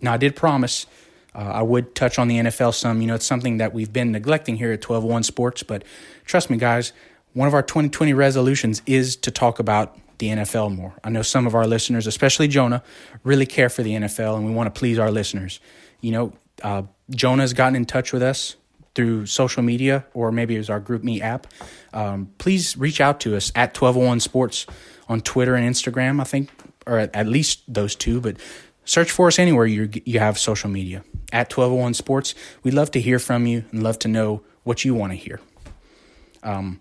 Now, 0.00 0.12
I 0.12 0.16
did 0.16 0.36
promise 0.36 0.86
uh, 1.34 1.38
I 1.38 1.62
would 1.62 1.94
touch 1.94 2.18
on 2.18 2.28
the 2.28 2.38
NFL 2.38 2.74
some. 2.74 3.00
You 3.00 3.08
know, 3.08 3.14
it's 3.14 3.26
something 3.26 3.56
that 3.58 3.74
we've 3.74 3.92
been 3.92 4.12
neglecting 4.12 4.56
here 4.56 4.70
at 4.72 4.78
1201 4.78 5.24
Sports, 5.24 5.62
but 5.62 5.84
trust 6.24 6.50
me, 6.50 6.56
guys, 6.56 6.92
one 7.32 7.48
of 7.48 7.54
our 7.54 7.62
2020 7.62 8.12
resolutions 8.12 8.82
is 8.86 9.16
to 9.16 9.30
talk 9.30 9.58
about 9.58 9.98
the 10.18 10.28
NFL 10.28 10.74
more. 10.74 10.94
I 11.02 11.10
know 11.10 11.22
some 11.22 11.46
of 11.46 11.54
our 11.54 11.66
listeners, 11.66 12.06
especially 12.06 12.46
Jonah, 12.46 12.82
really 13.24 13.46
care 13.46 13.68
for 13.68 13.82
the 13.82 13.92
NFL, 13.94 14.36
and 14.36 14.46
we 14.46 14.52
want 14.52 14.72
to 14.72 14.78
please 14.78 14.98
our 14.98 15.10
listeners. 15.10 15.58
You 16.00 16.12
know, 16.12 16.32
uh, 16.62 16.82
Jonah's 17.10 17.52
gotten 17.52 17.74
in 17.74 17.84
touch 17.84 18.12
with 18.12 18.22
us 18.22 18.54
through 18.94 19.26
social 19.26 19.62
media 19.62 20.04
or 20.14 20.30
maybe 20.30 20.54
it 20.54 20.58
was 20.58 20.70
our 20.70 20.80
GroupMe 20.80 21.20
app. 21.20 21.46
Um, 21.92 22.30
please 22.38 22.76
reach 22.76 23.00
out 23.00 23.20
to 23.20 23.36
us 23.36 23.50
at 23.54 23.68
1201 23.76 24.20
Sports 24.20 24.66
on 25.08 25.20
Twitter 25.20 25.54
and 25.54 25.68
Instagram, 25.68 26.20
I 26.20 26.24
think, 26.24 26.50
or 26.86 26.98
at, 26.98 27.14
at 27.14 27.26
least 27.26 27.62
those 27.68 27.94
two, 27.94 28.20
but 28.20 28.36
search 28.84 29.10
for 29.10 29.28
us 29.28 29.38
anywhere 29.38 29.66
you 29.66 29.90
you 30.04 30.18
have 30.18 30.38
social 30.38 30.70
media 30.70 31.04
at 31.32 31.50
1201 31.52 31.94
Sports. 31.94 32.34
We'd 32.62 32.74
love 32.74 32.90
to 32.92 33.00
hear 33.00 33.18
from 33.18 33.46
you 33.46 33.64
and 33.72 33.82
love 33.82 33.98
to 34.00 34.08
know 34.08 34.42
what 34.62 34.84
you 34.84 34.94
want 34.94 35.12
to 35.12 35.16
hear. 35.16 35.40
Um, 36.42 36.80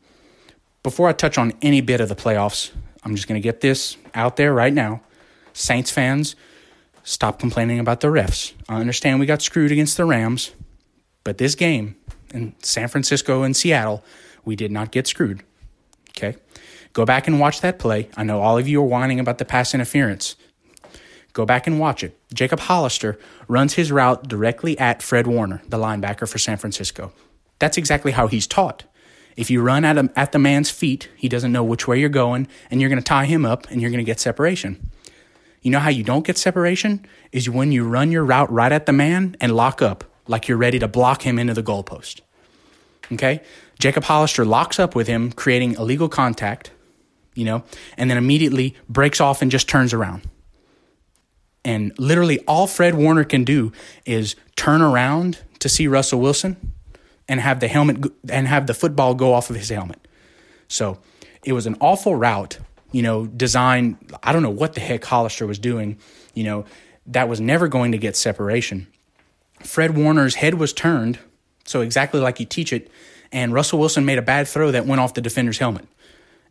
before 0.83 1.07
I 1.07 1.13
touch 1.13 1.37
on 1.37 1.53
any 1.61 1.81
bit 1.81 2.01
of 2.01 2.09
the 2.09 2.15
playoffs, 2.15 2.71
I'm 3.03 3.15
just 3.15 3.27
going 3.27 3.41
to 3.41 3.43
get 3.43 3.61
this 3.61 3.97
out 4.13 4.35
there 4.35 4.53
right 4.53 4.73
now. 4.73 5.01
Saints 5.53 5.91
fans, 5.91 6.35
stop 7.03 7.39
complaining 7.39 7.79
about 7.79 8.01
the 8.01 8.07
refs. 8.07 8.53
I 8.67 8.79
understand 8.79 9.19
we 9.19 9.25
got 9.25 9.41
screwed 9.41 9.71
against 9.71 9.97
the 9.97 10.05
Rams, 10.05 10.51
but 11.23 11.37
this 11.37 11.55
game 11.55 11.95
in 12.33 12.55
San 12.59 12.87
Francisco 12.87 13.43
and 13.43 13.55
Seattle, 13.55 14.03
we 14.45 14.55
did 14.55 14.71
not 14.71 14.91
get 14.91 15.07
screwed. 15.07 15.43
Okay? 16.09 16.35
Go 16.93 17.05
back 17.05 17.27
and 17.27 17.39
watch 17.39 17.61
that 17.61 17.79
play. 17.79 18.09
I 18.15 18.23
know 18.23 18.41
all 18.41 18.57
of 18.57 18.67
you 18.67 18.81
are 18.81 18.85
whining 18.85 19.19
about 19.19 19.37
the 19.37 19.45
pass 19.45 19.73
interference. 19.73 20.35
Go 21.33 21.45
back 21.45 21.65
and 21.65 21.79
watch 21.79 22.03
it. 22.03 22.17
Jacob 22.33 22.59
Hollister 22.59 23.17
runs 23.47 23.73
his 23.73 23.91
route 23.91 24.27
directly 24.27 24.77
at 24.77 25.01
Fred 25.01 25.25
Warner, 25.25 25.63
the 25.67 25.77
linebacker 25.77 26.29
for 26.29 26.37
San 26.37 26.57
Francisco. 26.57 27.11
That's 27.57 27.77
exactly 27.77 28.11
how 28.11 28.27
he's 28.27 28.45
taught. 28.45 28.83
If 29.35 29.49
you 29.49 29.63
run 29.63 29.83
at, 29.83 29.97
a, 29.97 30.11
at 30.15 30.31
the 30.31 30.37
man's 30.37 30.69
feet, 30.69 31.09
he 31.15 31.27
doesn't 31.27 31.51
know 31.51 31.63
which 31.63 31.87
way 31.87 31.99
you're 31.99 32.09
going, 32.09 32.47
and 32.69 32.79
you're 32.79 32.89
going 32.89 33.01
to 33.01 33.03
tie 33.03 33.25
him 33.25 33.45
up 33.45 33.65
and 33.71 33.81
you're 33.81 33.89
going 33.89 34.03
to 34.03 34.03
get 34.03 34.19
separation. 34.19 34.91
You 35.63 35.71
know 35.71 35.79
how 35.79 35.89
you 35.89 36.03
don't 36.03 36.25
get 36.25 36.37
separation? 36.37 37.03
Is 37.31 37.49
when 37.49 37.71
you 37.71 37.87
run 37.87 38.11
your 38.11 38.23
route 38.23 38.51
right 38.51 38.71
at 38.71 38.85
the 38.85 38.93
man 38.93 39.35
and 39.41 39.55
lock 39.55 39.81
up 39.81 40.03
like 40.27 40.47
you're 40.47 40.57
ready 40.57 40.79
to 40.79 40.87
block 40.87 41.23
him 41.23 41.37
into 41.39 41.53
the 41.53 41.63
goalpost. 41.63 42.21
Okay? 43.11 43.41
Jacob 43.79 44.03
Hollister 44.05 44.45
locks 44.45 44.79
up 44.79 44.95
with 44.95 45.07
him, 45.07 45.31
creating 45.31 45.73
illegal 45.73 46.09
contact, 46.09 46.71
you 47.35 47.45
know, 47.45 47.63
and 47.97 48.09
then 48.09 48.17
immediately 48.17 48.75
breaks 48.87 49.19
off 49.19 49.41
and 49.41 49.51
just 49.51 49.67
turns 49.67 49.93
around. 49.93 50.29
And 51.65 51.97
literally 51.97 52.39
all 52.41 52.67
Fred 52.67 52.95
Warner 52.95 53.23
can 53.23 53.43
do 53.43 53.71
is 54.05 54.35
turn 54.55 54.81
around 54.81 55.39
to 55.59 55.69
see 55.69 55.87
Russell 55.87 56.19
Wilson 56.19 56.73
and 57.27 57.39
have 57.39 57.59
the 57.59 57.67
helmet 57.67 58.11
and 58.29 58.47
have 58.47 58.67
the 58.67 58.73
football 58.73 59.15
go 59.15 59.33
off 59.33 59.49
of 59.49 59.55
his 59.55 59.69
helmet. 59.69 60.07
So 60.67 60.99
it 61.45 61.53
was 61.53 61.65
an 61.65 61.77
awful 61.79 62.15
route, 62.15 62.59
you 62.91 63.01
know, 63.01 63.25
designed. 63.25 64.13
I 64.21 64.33
don't 64.33 64.43
know 64.43 64.49
what 64.49 64.73
the 64.73 64.81
heck 64.81 65.03
Hollister 65.05 65.47
was 65.47 65.59
doing, 65.59 65.97
you 66.33 66.43
know, 66.43 66.65
that 67.07 67.29
was 67.29 67.39
never 67.39 67.67
going 67.67 67.91
to 67.93 67.97
get 67.97 68.15
separation. 68.15 68.87
Fred 69.63 69.95
Warner's 69.95 70.35
head 70.35 70.55
was 70.55 70.73
turned, 70.73 71.19
so 71.65 71.81
exactly 71.81 72.19
like 72.19 72.39
you 72.39 72.45
teach 72.45 72.73
it, 72.73 72.89
and 73.31 73.53
Russell 73.53 73.79
Wilson 73.79 74.05
made 74.05 74.17
a 74.17 74.23
bad 74.23 74.47
throw 74.47 74.71
that 74.71 74.85
went 74.85 75.01
off 75.01 75.13
the 75.13 75.21
defender's 75.21 75.57
helmet. 75.57 75.87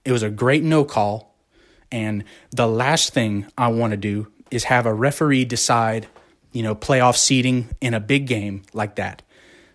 It 0.04 0.12
was 0.12 0.22
a 0.22 0.30
great 0.30 0.62
no 0.62 0.84
call, 0.84 1.34
and 1.90 2.24
the 2.50 2.66
last 2.66 3.12
thing 3.12 3.46
I 3.56 3.68
want 3.68 3.92
to 3.92 3.96
do 3.96 4.28
is 4.50 4.64
have 4.64 4.86
a 4.86 4.92
referee 4.92 5.44
decide, 5.44 6.08
you 6.52 6.62
know, 6.62 6.74
playoff 6.74 7.16
seeding 7.16 7.68
in 7.80 7.94
a 7.94 8.00
big 8.00 8.26
game 8.26 8.62
like 8.72 8.96
that 8.96 9.22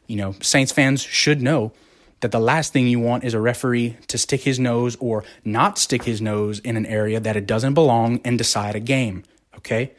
you 0.08 0.16
know, 0.16 0.34
Saints 0.42 0.72
fans 0.72 1.02
should 1.02 1.42
know 1.42 1.74
that 2.22 2.32
the 2.32 2.40
last 2.40 2.74
thing 2.74 2.88
you 2.88 3.00
want 3.00 3.24
is 3.24 3.34
a 3.34 3.40
referee 3.40 3.98
to 4.08 4.18
stick 4.18 4.42
his 4.42 4.60
nose 4.60 4.96
or 5.00 5.24
not 5.46 5.78
stick 5.78 6.04
his 6.04 6.22
nose 6.22 6.60
in 6.60 6.76
an 6.76 6.86
area 6.86 7.20
that 7.20 7.36
it 7.36 7.46
doesn't 7.46 7.76
belong 7.76 8.20
and 8.24 8.38
decide 8.38 8.76
a 8.76 8.80
game. 8.80 9.24
Okay. 9.58 9.92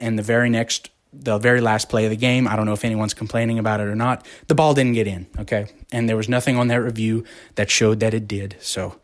And 0.00 0.18
the 0.18 0.22
very 0.22 0.50
next, 0.50 0.90
the 1.20 1.38
very 1.38 1.60
last 1.60 1.88
play 1.88 2.04
of 2.04 2.10
the 2.10 2.16
game, 2.16 2.46
I 2.48 2.56
don't 2.56 2.66
know 2.66 2.72
if 2.72 2.84
anyone's 2.84 3.14
complaining 3.14 3.58
about 3.58 3.80
it 3.80 3.84
or 3.84 3.94
not, 3.94 4.26
the 4.48 4.54
ball 4.54 4.74
didn't 4.74 4.94
get 4.94 5.06
in. 5.06 5.26
Okay. 5.38 5.66
And 5.92 6.08
there 6.08 6.16
was 6.16 6.28
nothing 6.28 6.56
on 6.56 6.68
that 6.68 6.80
review 6.80 7.24
that 7.54 7.70
showed 7.70 8.00
that 8.00 8.14
it 8.14 8.28
did. 8.28 8.56
So 8.60 9.00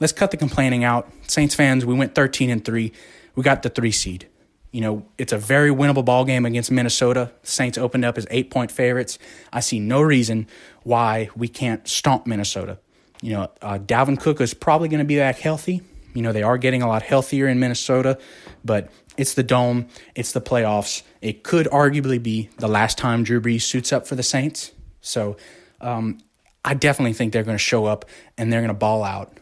let's 0.00 0.12
cut 0.12 0.30
the 0.30 0.36
complaining 0.36 0.84
out. 0.84 1.10
Saints 1.26 1.54
fans, 1.54 1.84
we 1.84 1.94
went 1.94 2.14
13 2.14 2.50
and 2.50 2.64
3. 2.64 2.92
We 3.34 3.42
got 3.42 3.62
the 3.62 3.68
three 3.68 3.92
seed. 3.92 4.28
You 4.72 4.80
know, 4.80 5.06
it's 5.16 5.32
a 5.32 5.38
very 5.38 5.70
winnable 5.70 6.04
ball 6.04 6.24
game 6.24 6.44
against 6.44 6.70
Minnesota. 6.70 7.32
Saints 7.42 7.78
opened 7.78 8.04
up 8.04 8.18
as 8.18 8.26
eight 8.30 8.50
point 8.50 8.70
favorites. 8.70 9.18
I 9.52 9.60
see 9.60 9.80
no 9.80 10.02
reason 10.02 10.48
why 10.82 11.30
we 11.36 11.48
can't 11.48 11.86
stomp 11.88 12.26
Minnesota. 12.26 12.78
You 13.22 13.32
know, 13.32 13.50
uh, 13.62 13.78
Dalvin 13.78 14.20
Cook 14.20 14.40
is 14.40 14.52
probably 14.52 14.88
going 14.88 14.98
to 14.98 15.06
be 15.06 15.16
back 15.16 15.38
healthy. 15.38 15.82
You 16.16 16.22
know, 16.22 16.32
they 16.32 16.42
are 16.42 16.56
getting 16.56 16.82
a 16.82 16.88
lot 16.88 17.02
healthier 17.02 17.46
in 17.46 17.60
Minnesota, 17.60 18.18
but 18.64 18.90
it's 19.16 19.34
the 19.34 19.42
dome, 19.42 19.88
it's 20.14 20.32
the 20.32 20.40
playoffs. 20.40 21.02
It 21.20 21.42
could 21.42 21.66
arguably 21.66 22.22
be 22.22 22.48
the 22.56 22.68
last 22.68 22.96
time 22.96 23.22
Drew 23.22 23.40
Brees 23.40 23.62
suits 23.62 23.92
up 23.92 24.06
for 24.06 24.14
the 24.14 24.22
Saints. 24.22 24.72
So 25.00 25.36
um, 25.80 26.18
I 26.64 26.74
definitely 26.74 27.12
think 27.12 27.32
they're 27.32 27.44
going 27.44 27.56
to 27.56 27.62
show 27.62 27.84
up 27.84 28.06
and 28.38 28.52
they're 28.52 28.60
going 28.60 28.68
to 28.68 28.74
ball 28.74 29.04
out. 29.04 29.36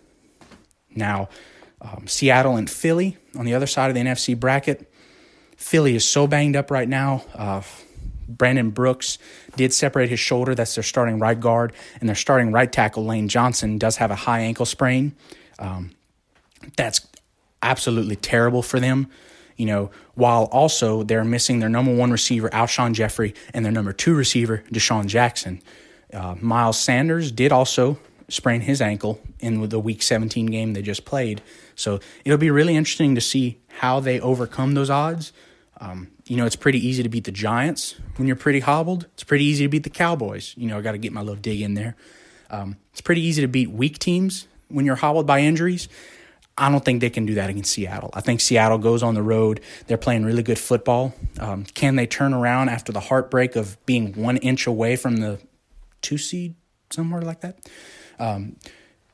Now, 0.94 1.28
um, 1.80 2.06
Seattle 2.06 2.56
and 2.56 2.68
Philly 2.68 3.18
on 3.36 3.44
the 3.44 3.54
other 3.54 3.66
side 3.66 3.88
of 3.88 3.94
the 3.94 4.00
NFC 4.00 4.38
bracket. 4.38 4.90
Philly 5.56 5.94
is 5.94 6.06
so 6.06 6.26
banged 6.26 6.56
up 6.56 6.70
right 6.70 6.88
now. 6.88 7.24
Uh, 7.34 7.62
Brandon 8.28 8.70
Brooks 8.70 9.18
did 9.56 9.72
separate 9.72 10.08
his 10.08 10.18
shoulder. 10.18 10.54
That's 10.54 10.74
their 10.74 10.82
starting 10.82 11.18
right 11.18 11.38
guard. 11.38 11.72
And 12.00 12.08
their 12.08 12.16
starting 12.16 12.52
right 12.52 12.70
tackle, 12.70 13.04
Lane 13.04 13.28
Johnson, 13.28 13.78
does 13.78 13.96
have 13.96 14.10
a 14.10 14.16
high 14.16 14.40
ankle 14.40 14.66
sprain. 14.66 15.14
Um, 15.58 15.92
that's 16.76 17.06
absolutely 17.62 18.16
terrible 18.16 18.62
for 18.62 18.80
them. 18.80 19.08
You 19.56 19.66
know, 19.66 19.90
while 20.14 20.44
also 20.44 21.04
they're 21.04 21.24
missing 21.24 21.60
their 21.60 21.68
number 21.68 21.94
one 21.94 22.10
receiver, 22.10 22.48
Alshon 22.50 22.92
Jeffery, 22.92 23.34
and 23.52 23.64
their 23.64 23.72
number 23.72 23.92
two 23.92 24.14
receiver, 24.14 24.64
DeSean 24.72 25.06
Jackson. 25.06 25.62
Uh, 26.12 26.34
Miles 26.40 26.78
Sanders 26.78 27.30
did 27.30 27.52
also 27.52 27.98
sprain 28.28 28.60
his 28.62 28.80
ankle 28.80 29.20
in 29.40 29.68
the 29.68 29.78
Week 29.78 30.02
17 30.02 30.46
game 30.46 30.72
they 30.72 30.82
just 30.82 31.04
played. 31.04 31.42
So 31.76 32.00
it'll 32.24 32.38
be 32.38 32.50
really 32.50 32.76
interesting 32.76 33.14
to 33.14 33.20
see 33.20 33.60
how 33.68 34.00
they 34.00 34.20
overcome 34.20 34.74
those 34.74 34.90
odds. 34.90 35.32
Um, 35.80 36.08
you 36.26 36.36
know, 36.36 36.46
it's 36.46 36.56
pretty 36.56 36.84
easy 36.84 37.02
to 37.02 37.08
beat 37.08 37.24
the 37.24 37.32
Giants 37.32 37.96
when 38.16 38.26
you're 38.26 38.36
pretty 38.36 38.60
hobbled. 38.60 39.06
It's 39.14 39.24
pretty 39.24 39.44
easy 39.44 39.64
to 39.64 39.68
beat 39.68 39.82
the 39.82 39.90
Cowboys. 39.90 40.54
You 40.56 40.68
know, 40.68 40.78
I 40.78 40.80
got 40.80 40.92
to 40.92 40.98
get 40.98 41.12
my 41.12 41.20
little 41.20 41.40
dig 41.40 41.60
in 41.60 41.74
there. 41.74 41.96
Um, 42.50 42.76
it's 42.92 43.00
pretty 43.00 43.22
easy 43.22 43.42
to 43.42 43.48
beat 43.48 43.70
weak 43.70 43.98
teams 43.98 44.46
when 44.68 44.86
you're 44.86 44.96
hobbled 44.96 45.26
by 45.26 45.40
injuries. 45.40 45.88
I 46.56 46.70
don't 46.70 46.84
think 46.84 47.00
they 47.00 47.10
can 47.10 47.26
do 47.26 47.34
that 47.34 47.50
against 47.50 47.72
Seattle. 47.72 48.10
I 48.14 48.20
think 48.20 48.40
Seattle 48.40 48.78
goes 48.78 49.02
on 49.02 49.14
the 49.14 49.22
road. 49.22 49.60
They're 49.86 49.96
playing 49.96 50.24
really 50.24 50.42
good 50.42 50.58
football. 50.58 51.12
Um, 51.40 51.64
can 51.64 51.96
they 51.96 52.06
turn 52.06 52.32
around 52.32 52.68
after 52.68 52.92
the 52.92 53.00
heartbreak 53.00 53.56
of 53.56 53.76
being 53.86 54.12
one 54.12 54.36
inch 54.36 54.66
away 54.66 54.94
from 54.94 55.16
the 55.16 55.40
two 56.00 56.16
seed, 56.16 56.54
somewhere 56.90 57.22
like 57.22 57.40
that? 57.40 57.58
Um, 58.20 58.56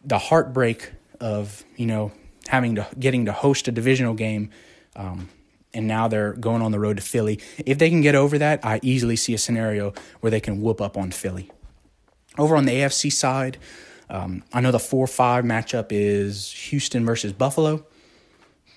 the 0.04 0.18
heartbreak 0.18 0.92
of 1.20 1.64
you 1.76 1.86
know 1.86 2.12
having 2.48 2.74
to 2.74 2.86
getting 2.98 3.24
to 3.26 3.32
host 3.32 3.68
a 3.68 3.72
divisional 3.72 4.14
game, 4.14 4.50
um, 4.94 5.30
and 5.72 5.86
now 5.86 6.08
they're 6.08 6.34
going 6.34 6.60
on 6.60 6.72
the 6.72 6.80
road 6.80 6.98
to 6.98 7.02
Philly. 7.02 7.40
If 7.64 7.78
they 7.78 7.88
can 7.88 8.02
get 8.02 8.14
over 8.14 8.36
that, 8.36 8.64
I 8.64 8.80
easily 8.82 9.16
see 9.16 9.32
a 9.32 9.38
scenario 9.38 9.94
where 10.20 10.30
they 10.30 10.40
can 10.40 10.60
whoop 10.60 10.80
up 10.80 10.98
on 10.98 11.10
Philly. 11.10 11.50
Over 12.38 12.56
on 12.56 12.66
the 12.66 12.72
AFC 12.72 13.10
side, 13.10 13.56
um, 14.10 14.42
I 14.52 14.60
know 14.60 14.72
the 14.72 14.78
four-five 14.78 15.44
matchup 15.44 15.86
is 15.90 16.50
Houston 16.52 17.06
versus 17.06 17.32
Buffalo. 17.32 17.86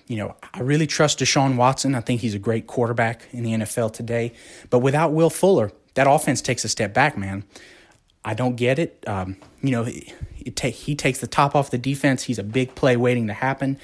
You 0.06 0.16
know, 0.16 0.36
I 0.52 0.60
really 0.60 0.86
trust 0.86 1.18
Deshaun 1.18 1.56
Watson. 1.56 1.94
I 1.94 2.00
think 2.00 2.20
he's 2.20 2.34
a 2.34 2.38
great 2.38 2.66
quarterback 2.66 3.22
in 3.32 3.42
the 3.42 3.50
NFL 3.52 3.92
today. 3.92 4.32
But 4.70 4.78
without 4.78 5.12
Will 5.12 5.30
Fuller, 5.30 5.72
that 5.94 6.06
offense 6.08 6.40
takes 6.40 6.64
a 6.64 6.68
step 6.68 6.94
back, 6.94 7.16
man. 7.18 7.44
I 8.24 8.34
don't 8.34 8.56
get 8.56 8.78
it. 8.78 9.02
Um, 9.06 9.36
you 9.62 9.70
know, 9.70 9.84
it 9.86 10.56
take, 10.56 10.74
he 10.74 10.94
takes 10.94 11.18
the 11.20 11.26
top 11.26 11.54
off 11.54 11.70
the 11.70 11.78
defense. 11.78 12.24
He's 12.24 12.38
a 12.38 12.44
big 12.44 12.74
play 12.74 12.96
waiting 12.96 13.26
to 13.26 13.32
happen, 13.32 13.78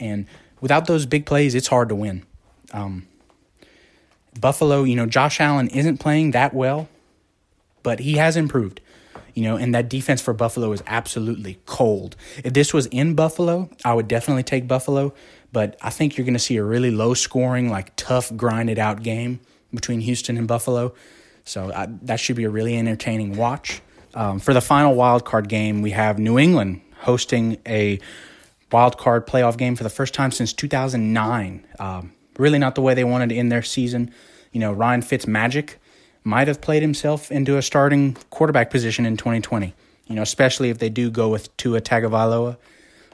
and 0.00 0.26
without 0.60 0.86
those 0.86 1.06
big 1.06 1.26
plays, 1.26 1.54
it's 1.54 1.68
hard 1.68 1.88
to 1.90 1.94
win. 1.94 2.24
Um, 2.72 3.06
Buffalo, 4.40 4.84
you 4.84 4.96
know, 4.96 5.06
Josh 5.06 5.40
Allen 5.40 5.68
isn't 5.68 5.98
playing 5.98 6.32
that 6.32 6.54
well, 6.54 6.88
but 7.82 8.00
he 8.00 8.14
has 8.14 8.36
improved. 8.36 8.80
You 9.38 9.44
know, 9.44 9.56
and 9.56 9.72
that 9.72 9.88
defense 9.88 10.20
for 10.20 10.34
Buffalo 10.34 10.72
is 10.72 10.82
absolutely 10.84 11.60
cold. 11.64 12.16
If 12.42 12.54
this 12.54 12.74
was 12.74 12.86
in 12.86 13.14
Buffalo, 13.14 13.70
I 13.84 13.94
would 13.94 14.08
definitely 14.08 14.42
take 14.42 14.66
Buffalo, 14.66 15.14
but 15.52 15.76
I 15.80 15.90
think 15.90 16.16
you're 16.16 16.24
going 16.24 16.34
to 16.34 16.40
see 16.40 16.56
a 16.56 16.64
really 16.64 16.90
low 16.90 17.14
scoring, 17.14 17.70
like 17.70 17.94
tough, 17.94 18.36
grinded 18.36 18.80
out 18.80 19.04
game 19.04 19.38
between 19.72 20.00
Houston 20.00 20.36
and 20.36 20.48
Buffalo. 20.48 20.92
So 21.44 21.72
I, 21.72 21.86
that 22.02 22.18
should 22.18 22.34
be 22.34 22.42
a 22.42 22.50
really 22.50 22.76
entertaining 22.76 23.36
watch. 23.36 23.80
Um, 24.12 24.40
for 24.40 24.52
the 24.52 24.60
final 24.60 24.96
wild 24.96 25.24
card 25.24 25.48
game, 25.48 25.82
we 25.82 25.92
have 25.92 26.18
New 26.18 26.36
England 26.36 26.80
hosting 27.02 27.58
a 27.64 28.00
wild 28.72 28.98
card 28.98 29.24
playoff 29.24 29.56
game 29.56 29.76
for 29.76 29.84
the 29.84 29.88
first 29.88 30.14
time 30.14 30.32
since 30.32 30.52
2009. 30.52 31.64
Um, 31.78 32.12
really 32.38 32.58
not 32.58 32.74
the 32.74 32.82
way 32.82 32.94
they 32.94 33.04
wanted 33.04 33.28
to 33.28 33.36
end 33.36 33.52
their 33.52 33.62
season. 33.62 34.12
You 34.50 34.58
know, 34.58 34.72
Ryan 34.72 35.02
Fitzmagic 35.02 35.74
might 36.28 36.46
have 36.46 36.60
played 36.60 36.82
himself 36.82 37.32
into 37.32 37.56
a 37.56 37.62
starting 37.62 38.14
quarterback 38.28 38.70
position 38.70 39.06
in 39.06 39.16
2020. 39.16 39.74
You 40.06 40.14
know, 40.14 40.22
especially 40.22 40.68
if 40.68 40.78
they 40.78 40.90
do 40.90 41.10
go 41.10 41.30
with 41.30 41.54
Tua 41.56 41.80
Tagovailoa. 41.80 42.58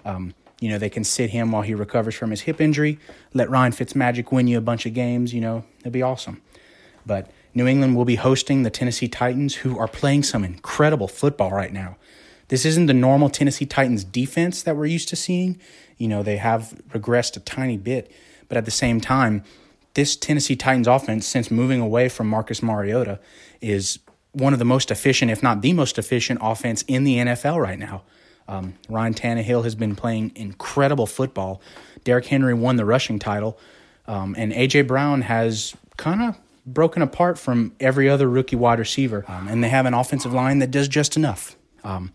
Um, 0.05 0.35
you 0.61 0.69
know, 0.69 0.79
they 0.79 0.91
can 0.91 1.05
sit 1.05 1.31
him 1.31 1.53
while 1.53 1.63
he 1.63 1.75
recovers 1.75 2.15
from 2.15 2.31
his 2.31 2.43
hip 2.43 2.61
injury. 2.61 2.99
Let 3.33 3.49
Ryan 3.49 3.73
Fitzmagic 3.73 4.33
win 4.33 4.49
you 4.49 4.59
a 4.59 4.61
bunch 4.61 4.85
of 4.85 4.95
games. 4.95 5.33
You 5.33 5.41
know, 5.41 5.65
it'd 5.81 5.93
be 5.93 6.03
awesome. 6.03 6.43
But 7.07 7.31
New 7.55 7.69
England 7.69 7.97
will 7.97 8.05
be 8.05 8.17
hosting 8.17 8.65
the 8.65 8.71
Tennessee 8.71 9.09
Titans, 9.09 9.57
who 9.57 9.79
are 9.79 9.89
playing 9.89 10.25
some 10.25 10.43
incredible 10.45 11.07
football 11.07 11.53
right 11.53 11.73
now. 11.73 11.97
This 12.49 12.65
isn't 12.65 12.87
the 12.87 12.95
normal 12.95 13.31
Tennessee 13.31 13.67
Titans 13.67 14.03
defense 14.03 14.63
that 14.63 14.77
we're 14.77 14.87
used 14.87 15.09
to 15.11 15.17
seeing. 15.17 15.61
You 15.99 16.09
know, 16.09 16.23
they 16.25 16.39
have 16.39 16.75
regressed 16.89 17.37
a 17.37 17.41
tiny 17.41 17.77
bit, 17.77 18.11
but 18.49 18.57
at 18.57 18.65
the 18.65 18.71
same 18.73 19.01
time, 19.01 19.45
this 19.95 20.17
Tennessee 20.17 20.57
Titans 20.57 20.87
offense, 20.87 21.27
since 21.27 21.51
moving 21.51 21.81
away 21.81 22.09
from 22.09 22.29
Marcus 22.29 22.63
Mariota, 22.63 23.21
is 23.61 23.99
one 24.33 24.53
of 24.53 24.59
the 24.59 24.65
most 24.65 24.91
efficient, 24.91 25.31
if 25.31 25.43
not 25.43 25.63
the 25.63 25.73
most 25.73 25.99
efficient, 25.99 26.41
offense 26.43 26.83
in 26.89 27.05
the 27.05 27.19
NFL 27.19 27.63
right 27.63 27.79
now. 27.79 28.03
Um, 28.47 28.75
Ryan 28.89 29.15
Tannehill 29.15 29.65
has 29.65 29.75
been 29.75 29.97
playing 29.97 30.33
incredible 30.35 31.07
football. 31.07 31.63
Derrick 32.03 32.27
Henry 32.27 32.53
won 32.53 32.77
the 32.77 32.85
rushing 32.85 33.19
title, 33.19 33.59
um, 34.07 34.35
and 34.37 34.53
AJ 34.53 34.87
Brown 34.87 35.23
has 35.23 35.75
kind 35.97 36.23
of 36.23 36.37
broken 36.67 37.03
apart 37.03 37.39
from 37.39 37.75
every 37.81 38.09
other 38.09 38.29
rookie 38.29 38.57
wide 38.57 38.79
receiver, 38.79 39.25
um, 39.29 39.49
and 39.49 39.63
they 39.63 39.69
have 39.69 39.87
an 39.87 39.95
offensive 39.95 40.33
line 40.33 40.59
that 40.59 40.71
does 40.71 40.89
just 40.89 41.17
enough. 41.17 41.57
Um, 41.85 42.13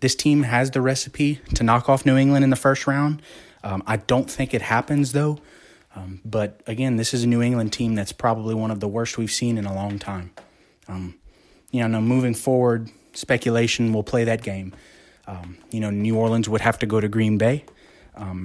this 0.00 0.14
team 0.14 0.42
has 0.42 0.70
the 0.72 0.80
recipe 0.80 1.40
to 1.54 1.62
knock 1.62 1.88
off 1.88 2.04
New 2.04 2.16
England 2.16 2.44
in 2.44 2.50
the 2.50 2.56
first 2.56 2.86
round. 2.86 3.22
Um, 3.64 3.82
I 3.86 3.96
don't 3.96 4.30
think 4.30 4.52
it 4.52 4.62
happens 4.62 5.12
though. 5.12 5.38
Um, 5.94 6.20
but 6.24 6.60
again, 6.66 6.96
this 6.96 7.12
is 7.12 7.24
a 7.24 7.26
New 7.26 7.42
England 7.42 7.72
team 7.72 7.94
that's 7.94 8.12
probably 8.12 8.54
one 8.54 8.70
of 8.70 8.80
the 8.80 8.88
worst 8.88 9.18
we've 9.18 9.30
seen 9.30 9.58
in 9.58 9.66
a 9.66 9.74
long 9.74 9.98
time. 9.98 10.32
Um, 10.88 11.16
you 11.70 11.86
know, 11.86 12.00
moving 12.00 12.34
forward, 12.34 12.90
speculation 13.12 13.92
will 13.92 14.02
play 14.02 14.24
that 14.24 14.42
game. 14.42 14.74
Um, 15.26 15.58
you 15.70 15.80
know, 15.80 15.90
New 15.90 16.16
Orleans 16.16 16.48
would 16.48 16.60
have 16.60 16.78
to 16.80 16.86
go 16.86 17.00
to 17.00 17.08
Green 17.08 17.38
Bay, 17.38 17.64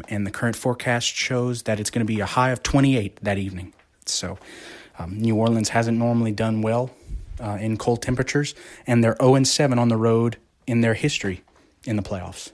and 0.09 0.25
the 0.25 0.31
current 0.31 0.55
forecast 0.55 1.07
shows 1.07 1.63
that 1.63 1.79
it's 1.79 1.89
going 1.89 2.05
to 2.05 2.13
be 2.13 2.19
a 2.19 2.25
high 2.25 2.51
of 2.51 2.63
28 2.63 3.19
that 3.23 3.37
evening. 3.37 3.73
So, 4.05 4.37
um, 4.99 5.19
New 5.19 5.35
Orleans 5.35 5.69
hasn't 5.69 5.97
normally 5.97 6.31
done 6.31 6.61
well 6.61 6.91
uh, 7.39 7.57
in 7.59 7.77
cold 7.77 8.01
temperatures, 8.01 8.55
and 8.85 9.03
they're 9.03 9.17
0 9.21 9.43
7 9.43 9.79
on 9.79 9.89
the 9.89 9.97
road 9.97 10.37
in 10.65 10.81
their 10.81 10.93
history 10.93 11.43
in 11.85 11.95
the 11.95 12.03
playoffs. 12.03 12.51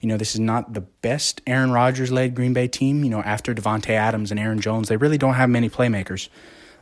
You 0.00 0.08
know, 0.08 0.16
this 0.16 0.34
is 0.34 0.40
not 0.40 0.72
the 0.72 0.80
best 0.80 1.42
Aaron 1.46 1.72
Rodgers 1.72 2.10
led 2.10 2.34
Green 2.34 2.52
Bay 2.52 2.68
team. 2.68 3.04
You 3.04 3.10
know, 3.10 3.20
after 3.20 3.54
Davante 3.54 3.90
Adams 3.90 4.30
and 4.30 4.40
Aaron 4.40 4.60
Jones, 4.60 4.88
they 4.88 4.96
really 4.96 5.18
don't 5.18 5.34
have 5.34 5.50
many 5.50 5.68
playmakers. 5.68 6.28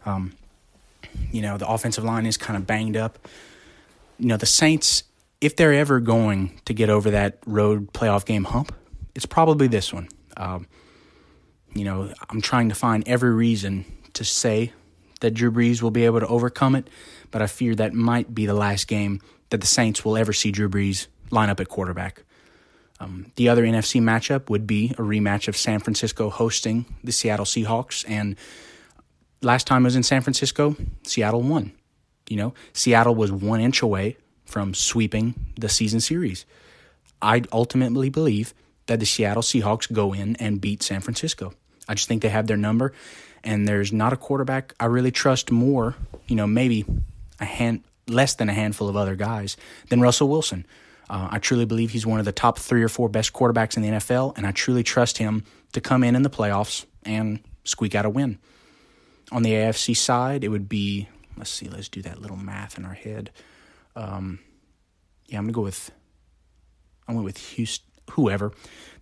Um, 0.06 0.32
you 1.32 1.42
know, 1.42 1.58
the 1.58 1.68
offensive 1.68 2.04
line 2.04 2.26
is 2.26 2.36
kind 2.36 2.56
of 2.56 2.66
banged 2.66 2.96
up. 2.96 3.18
You 4.18 4.26
know, 4.26 4.36
the 4.36 4.46
Saints, 4.46 5.02
if 5.40 5.56
they're 5.56 5.74
ever 5.74 6.00
going 6.00 6.60
to 6.64 6.74
get 6.74 6.90
over 6.90 7.10
that 7.10 7.38
road 7.46 7.92
playoff 7.92 8.24
game 8.24 8.44
hump, 8.44 8.74
it's 9.14 9.26
probably 9.26 9.66
this 9.66 9.92
one. 9.92 10.08
Um, 10.36 10.66
you 11.74 11.84
know, 11.84 12.12
I'm 12.30 12.40
trying 12.40 12.68
to 12.68 12.74
find 12.74 13.06
every 13.06 13.32
reason 13.32 13.84
to 14.14 14.24
say 14.24 14.72
that 15.20 15.32
Drew 15.32 15.50
Brees 15.50 15.82
will 15.82 15.90
be 15.90 16.04
able 16.04 16.20
to 16.20 16.26
overcome 16.26 16.74
it, 16.74 16.88
but 17.30 17.42
I 17.42 17.46
fear 17.46 17.74
that 17.74 17.92
might 17.92 18.34
be 18.34 18.46
the 18.46 18.54
last 18.54 18.86
game 18.86 19.20
that 19.50 19.60
the 19.60 19.66
Saints 19.66 20.04
will 20.04 20.16
ever 20.16 20.32
see 20.32 20.50
Drew 20.50 20.68
Brees 20.68 21.06
line 21.30 21.50
up 21.50 21.60
at 21.60 21.68
quarterback. 21.68 22.22
Um, 23.00 23.32
the 23.36 23.48
other 23.48 23.64
NFC 23.64 24.00
matchup 24.00 24.50
would 24.50 24.66
be 24.66 24.90
a 24.92 25.02
rematch 25.02 25.48
of 25.48 25.56
San 25.56 25.78
Francisco 25.80 26.30
hosting 26.30 26.84
the 27.04 27.12
Seattle 27.12 27.44
Seahawks. 27.44 28.04
And 28.08 28.36
last 29.40 29.66
time 29.66 29.84
I 29.84 29.86
was 29.86 29.96
in 29.96 30.02
San 30.02 30.22
Francisco, 30.22 30.76
Seattle 31.04 31.42
won. 31.42 31.72
You 32.28 32.36
know, 32.36 32.54
Seattle 32.72 33.14
was 33.14 33.30
one 33.30 33.60
inch 33.60 33.82
away 33.82 34.16
from 34.44 34.74
sweeping 34.74 35.34
the 35.58 35.68
season 35.68 36.00
series. 36.00 36.44
I 37.22 37.42
ultimately 37.52 38.10
believe 38.10 38.52
that 38.86 39.00
the 39.00 39.06
Seattle 39.06 39.42
Seahawks 39.42 39.92
go 39.92 40.12
in 40.12 40.36
and 40.36 40.60
beat 40.60 40.82
San 40.82 41.00
Francisco. 41.00 41.54
I 41.88 41.94
just 41.94 42.08
think 42.08 42.22
they 42.22 42.28
have 42.28 42.46
their 42.46 42.56
number 42.56 42.92
and 43.44 43.66
there's 43.66 43.92
not 43.92 44.12
a 44.12 44.16
quarterback 44.16 44.74
I 44.80 44.86
really 44.86 45.10
trust 45.10 45.50
more, 45.50 45.94
you 46.26 46.36
know, 46.36 46.46
maybe 46.46 46.84
a 47.40 47.44
hand 47.44 47.84
less 48.06 48.34
than 48.34 48.48
a 48.48 48.54
handful 48.54 48.88
of 48.88 48.96
other 48.96 49.14
guys 49.14 49.56
than 49.88 50.00
Russell 50.00 50.28
Wilson. 50.28 50.66
Uh, 51.08 51.28
I 51.30 51.38
truly 51.38 51.64
believe 51.64 51.90
he's 51.90 52.06
one 52.06 52.18
of 52.18 52.26
the 52.26 52.32
top 52.32 52.58
three 52.58 52.82
or 52.82 52.88
four 52.88 53.08
best 53.08 53.32
quarterbacks 53.32 53.76
in 53.76 53.82
the 53.82 53.88
NFL, 53.90 54.36
and 54.36 54.46
I 54.46 54.52
truly 54.52 54.82
trust 54.82 55.18
him 55.18 55.44
to 55.72 55.80
come 55.80 56.04
in 56.04 56.14
in 56.14 56.22
the 56.22 56.30
playoffs 56.30 56.84
and 57.04 57.40
squeak 57.64 57.94
out 57.94 58.04
a 58.04 58.10
win. 58.10 58.38
On 59.32 59.42
the 59.42 59.52
AFC 59.52 59.96
side, 59.96 60.44
it 60.44 60.48
would 60.48 60.68
be 60.68 61.08
let's 61.36 61.50
see, 61.50 61.68
let's 61.68 61.88
do 61.88 62.02
that 62.02 62.20
little 62.20 62.36
math 62.36 62.76
in 62.78 62.84
our 62.84 62.94
head. 62.94 63.30
Um, 63.94 64.40
yeah, 65.26 65.38
I'm 65.38 65.44
gonna 65.44 65.52
go 65.52 65.62
with 65.62 65.90
I 67.06 67.12
went 67.12 67.24
with 67.24 67.38
Houston, 67.38 67.86
whoever. 68.12 68.52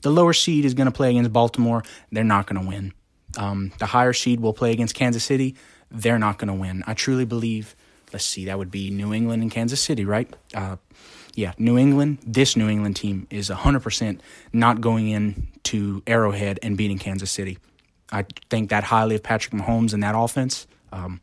The 0.02 0.10
lower 0.10 0.32
seed 0.32 0.64
is 0.64 0.74
gonna 0.74 0.92
play 0.92 1.10
against 1.10 1.32
Baltimore. 1.32 1.82
They're 2.12 2.24
not 2.24 2.46
gonna 2.46 2.66
win. 2.66 2.92
Um, 3.36 3.72
the 3.78 3.86
higher 3.86 4.12
seed 4.12 4.40
will 4.40 4.52
play 4.52 4.72
against 4.72 4.94
Kansas 4.94 5.24
City. 5.24 5.56
They're 5.90 6.18
not 6.18 6.38
gonna 6.38 6.54
win. 6.54 6.84
I 6.86 6.94
truly 6.94 7.24
believe. 7.24 7.74
Let's 8.12 8.24
see, 8.24 8.44
that 8.44 8.56
would 8.56 8.70
be 8.70 8.90
New 8.90 9.12
England 9.12 9.42
and 9.42 9.50
Kansas 9.50 9.80
City, 9.80 10.04
right? 10.04 10.32
Uh, 10.54 10.76
yeah, 11.36 11.52
New 11.58 11.76
England, 11.76 12.18
this 12.26 12.56
New 12.56 12.68
England 12.68 12.96
team 12.96 13.26
is 13.28 13.50
100% 13.50 14.20
not 14.54 14.80
going 14.80 15.08
in 15.08 15.48
to 15.64 16.02
Arrowhead 16.06 16.58
and 16.62 16.78
beating 16.78 16.98
Kansas 16.98 17.30
City. 17.30 17.58
I 18.10 18.24
think 18.48 18.70
that 18.70 18.84
highly 18.84 19.16
of 19.16 19.22
Patrick 19.22 19.52
Mahomes 19.52 19.92
and 19.92 20.02
that 20.02 20.14
offense. 20.16 20.66
Um, 20.92 21.20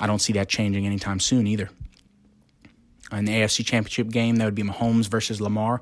I 0.00 0.08
don't 0.08 0.18
see 0.18 0.32
that 0.32 0.48
changing 0.48 0.84
anytime 0.84 1.20
soon 1.20 1.46
either. 1.46 1.70
In 3.12 3.24
the 3.24 3.32
AFC 3.32 3.64
Championship 3.64 4.08
game, 4.08 4.36
that 4.36 4.46
would 4.46 4.54
be 4.56 4.64
Mahomes 4.64 5.06
versus 5.06 5.40
Lamar. 5.40 5.80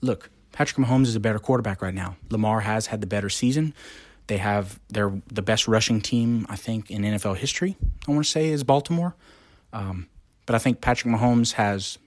Look, 0.00 0.30
Patrick 0.52 0.86
Mahomes 0.86 1.06
is 1.06 1.16
a 1.16 1.20
better 1.20 1.40
quarterback 1.40 1.82
right 1.82 1.94
now. 1.94 2.16
Lamar 2.30 2.60
has 2.60 2.86
had 2.86 3.00
the 3.00 3.06
better 3.08 3.28
season. 3.28 3.74
They 4.28 4.36
have 4.36 4.78
they're 4.90 5.20
the 5.26 5.42
best 5.42 5.66
rushing 5.66 6.00
team 6.00 6.46
I 6.48 6.54
think 6.56 6.90
in 6.90 7.02
NFL 7.02 7.38
history. 7.38 7.76
I 8.06 8.12
want 8.12 8.24
to 8.24 8.30
say 8.30 8.48
is 8.48 8.62
Baltimore, 8.62 9.16
um, 9.72 10.06
but 10.46 10.54
I 10.54 10.58
think 10.58 10.80
Patrick 10.82 11.12
Mahomes 11.12 11.54
has 11.54 11.98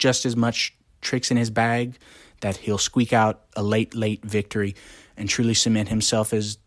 just 0.00 0.26
as 0.26 0.34
much 0.34 0.74
tricks 1.00 1.30
in 1.30 1.36
his 1.36 1.50
bag 1.50 1.96
that 2.40 2.56
he'll 2.56 2.78
squeak 2.78 3.12
out 3.12 3.42
a 3.54 3.62
late, 3.62 3.94
late 3.94 4.24
victory 4.24 4.74
and 5.16 5.28
truly 5.28 5.54
cement 5.54 5.88
himself 5.88 6.32
as 6.32 6.58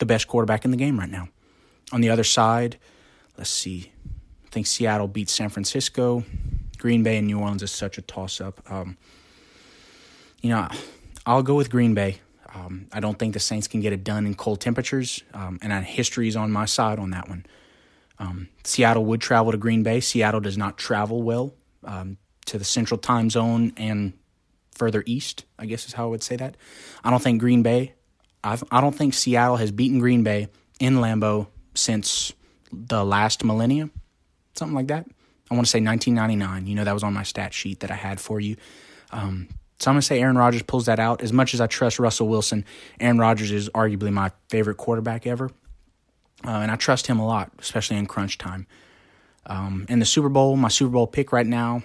the 0.00 0.06
best 0.06 0.26
quarterback 0.26 0.64
in 0.64 0.70
the 0.72 0.76
game 0.76 0.98
right 0.98 1.10
now. 1.10 1.28
On 1.92 2.00
the 2.00 2.10
other 2.10 2.24
side, 2.24 2.78
let's 3.36 3.50
see. 3.50 3.92
I 4.46 4.48
think 4.50 4.66
Seattle 4.66 5.06
beats 5.06 5.32
San 5.32 5.50
Francisco. 5.50 6.24
Green 6.78 7.02
Bay 7.02 7.18
and 7.18 7.26
New 7.26 7.38
Orleans 7.38 7.62
is 7.62 7.70
such 7.70 7.98
a 7.98 8.02
toss 8.02 8.40
up. 8.40 8.60
Um, 8.70 8.96
you 10.40 10.50
know, 10.50 10.68
I'll 11.26 11.42
go 11.42 11.54
with 11.54 11.70
Green 11.70 11.94
Bay. 11.94 12.20
Um, 12.54 12.86
I 12.92 13.00
don't 13.00 13.18
think 13.18 13.34
the 13.34 13.40
Saints 13.40 13.68
can 13.68 13.80
get 13.80 13.92
it 13.92 14.04
done 14.04 14.26
in 14.26 14.34
cold 14.34 14.60
temperatures, 14.60 15.22
um, 15.34 15.58
and 15.60 15.72
history 15.84 16.28
is 16.28 16.36
on 16.36 16.50
my 16.50 16.64
side 16.64 16.98
on 16.98 17.10
that 17.10 17.28
one. 17.28 17.44
Um, 18.18 18.48
Seattle 18.64 19.04
would 19.04 19.20
travel 19.20 19.52
to 19.52 19.58
Green 19.58 19.82
Bay. 19.82 20.00
Seattle 20.00 20.40
does 20.40 20.56
not 20.56 20.78
travel 20.78 21.22
well. 21.22 21.52
To 22.48 22.58
the 22.58 22.64
central 22.64 22.98
time 22.98 23.28
zone 23.30 23.72
and 23.76 24.14
further 24.72 25.02
east, 25.06 25.44
I 25.58 25.66
guess 25.66 25.86
is 25.86 25.92
how 25.92 26.04
I 26.04 26.10
would 26.10 26.22
say 26.22 26.36
that. 26.36 26.56
I 27.04 27.10
don't 27.10 27.22
think 27.22 27.40
Green 27.40 27.62
Bay, 27.62 27.92
I've, 28.42 28.64
I 28.70 28.80
don't 28.80 28.94
think 28.94 29.12
Seattle 29.12 29.56
has 29.56 29.70
beaten 29.70 29.98
Green 29.98 30.22
Bay 30.22 30.48
in 30.80 30.96
Lambeau 30.96 31.48
since 31.74 32.32
the 32.72 33.04
last 33.04 33.44
millennium, 33.44 33.90
something 34.54 34.74
like 34.74 34.88
that. 34.88 35.06
I 35.50 35.54
want 35.54 35.66
to 35.66 35.70
say 35.70 35.80
1999. 35.80 36.66
You 36.66 36.74
know, 36.74 36.84
that 36.84 36.94
was 36.94 37.02
on 37.02 37.12
my 37.12 37.22
stat 37.22 37.52
sheet 37.52 37.80
that 37.80 37.90
I 37.90 37.94
had 37.94 38.20
for 38.20 38.40
you. 38.40 38.56
Um, 39.10 39.48
so 39.80 39.90
I'm 39.90 39.94
going 39.94 40.00
to 40.00 40.06
say 40.06 40.20
Aaron 40.20 40.36
Rodgers 40.36 40.62
pulls 40.62 40.86
that 40.86 40.98
out. 40.98 41.22
As 41.22 41.32
much 41.32 41.54
as 41.54 41.60
I 41.60 41.66
trust 41.66 41.98
Russell 41.98 42.28
Wilson, 42.28 42.64
Aaron 42.98 43.18
Rodgers 43.18 43.50
is 43.50 43.68
arguably 43.70 44.12
my 44.12 44.32
favorite 44.48 44.76
quarterback 44.76 45.26
ever. 45.26 45.50
Uh, 46.44 46.50
and 46.50 46.70
I 46.70 46.76
trust 46.76 47.06
him 47.06 47.18
a 47.18 47.26
lot, 47.26 47.50
especially 47.58 47.96
in 47.96 48.06
crunch 48.06 48.38
time. 48.38 48.66
Um, 49.46 49.86
in 49.88 49.98
the 49.98 50.04
Super 50.04 50.28
Bowl, 50.28 50.56
my 50.56 50.68
Super 50.68 50.92
Bowl 50.92 51.06
pick 51.06 51.32
right 51.32 51.46
now, 51.46 51.82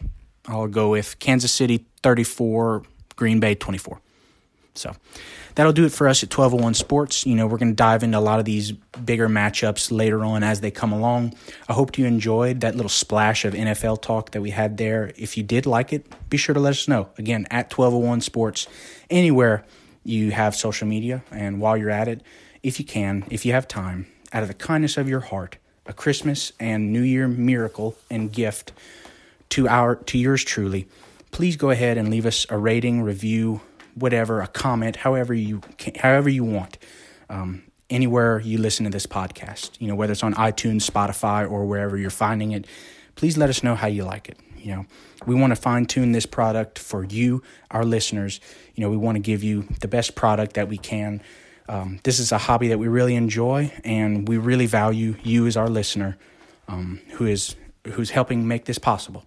I'll 0.48 0.68
go 0.68 0.90
with 0.90 1.20
Kansas 1.20 1.52
City 1.52 1.86
34, 2.02 2.84
Green 3.16 3.40
Bay 3.40 3.56
24. 3.56 4.00
So 4.76 4.96
that'll 5.56 5.74
do 5.74 5.86
it 5.86 5.92
for 5.92 6.08
us 6.08 6.24
at 6.24 6.36
1201 6.36 6.74
Sports. 6.74 7.26
You 7.26 7.36
know, 7.36 7.48
we're 7.48 7.58
going 7.58 7.72
to 7.72 7.76
dive 7.76 8.04
into 8.04 8.18
a 8.18 8.20
lot 8.20 8.40
of 8.40 8.46
these 8.46 8.72
bigger 8.72 9.30
matchups 9.30 9.92
later 9.92 10.24
on 10.26 10.44
as 10.44 10.62
they 10.62 10.72
come 10.72 10.92
along. 10.92 11.36
I 11.70 11.74
hope 11.74 11.98
you 11.98 12.06
enjoyed 12.06 12.62
that 12.62 12.76
little 12.76 12.90
splash 12.90 13.46
of 13.46 13.54
NFL 13.54 14.02
talk 14.02 14.32
that 14.32 14.42
we 14.42 14.50
had 14.50 14.78
there. 14.78 15.14
If 15.16 15.38
you 15.38 15.44
did 15.44 15.66
like 15.66 15.94
it, 15.94 16.06
be 16.30 16.38
sure 16.38 16.54
to 16.54 16.60
let 16.60 16.72
us 16.72 16.88
know. 16.88 17.10
Again, 17.18 17.46
at 17.52 17.72
1201 17.76 18.22
Sports, 18.22 18.68
anywhere 19.10 19.64
you 20.04 20.32
have 20.32 20.56
social 20.56 20.88
media. 20.88 21.24
And 21.32 21.62
while 21.62 21.78
you're 21.78 21.90
at 21.90 22.08
it, 22.08 22.22
if 22.64 22.80
you 22.80 22.86
can, 22.86 23.26
if 23.30 23.46
you 23.46 23.54
have 23.54 23.68
time, 23.68 24.08
out 24.32 24.42
of 24.42 24.48
the 24.48 24.56
kindness 24.56 24.98
of 24.98 25.08
your 25.08 25.20
heart, 25.20 25.58
a 25.86 25.94
Christmas 25.94 26.52
and 26.60 26.92
New 26.92 27.02
Year 27.02 27.28
miracle 27.28 27.96
and 28.10 28.32
gift 28.32 28.72
to 29.50 29.68
our 29.68 29.96
to 29.96 30.18
yours 30.18 30.44
truly, 30.44 30.88
please 31.32 31.58
go 31.58 31.70
ahead 31.70 31.98
and 31.98 32.10
leave 32.10 32.26
us 32.26 32.46
a 32.50 32.58
rating, 32.58 33.02
review, 33.02 33.62
whatever, 33.96 34.42
a 34.42 34.48
comment, 34.48 34.98
however 34.98 35.34
you 35.34 35.62
can, 35.78 35.96
however 35.96 36.30
you 36.30 36.44
want. 36.44 36.78
Um, 37.30 37.64
anywhere 37.90 38.40
you 38.40 38.58
listen 38.58 38.86
to 38.86 38.90
this 38.90 39.06
podcast, 39.06 39.72
you 39.80 39.88
know, 39.88 39.96
whether 39.96 40.12
it's 40.12 40.24
on 40.24 40.34
iTunes, 40.36 40.90
Spotify, 40.90 41.50
or 41.50 41.66
wherever 41.66 41.98
you're 41.98 42.10
finding 42.10 42.52
it, 42.52 42.66
please 43.16 43.38
let 43.38 43.50
us 43.50 43.64
know 43.64 43.76
how 43.76 43.88
you 43.88 44.04
like 44.04 44.30
it. 44.30 44.38
You 44.58 44.76
know, 44.76 44.86
we 45.26 45.36
want 45.36 45.52
to 45.52 45.56
fine 45.56 45.86
tune 45.86 46.14
this 46.14 46.26
product 46.26 46.80
for 46.80 47.04
you, 47.04 47.44
our 47.70 47.84
listeners. 47.84 48.40
You 48.76 48.84
know, 48.84 48.90
we 48.90 48.98
want 48.98 49.16
to 49.16 49.20
give 49.20 49.44
you 49.44 49.68
the 49.82 49.88
best 49.88 50.16
product 50.16 50.54
that 50.54 50.70
we 50.70 50.78
can. 50.78 51.22
Um, 51.68 52.00
this 52.04 52.20
is 52.20 52.32
a 52.32 52.38
hobby 52.38 52.70
that 52.70 52.80
we 52.80 52.88
really 52.88 53.16
enjoy, 53.16 53.72
and 53.84 54.28
we 54.28 54.38
really 54.38 54.66
value 54.66 55.16
you 55.24 55.48
as 55.48 55.56
our 55.58 55.70
listener, 55.70 56.18
um, 56.68 57.00
who 57.14 57.26
is 57.26 57.56
who's 57.94 58.12
helping 58.12 58.48
make 58.48 58.66
this 58.66 58.78
possible 58.78 59.26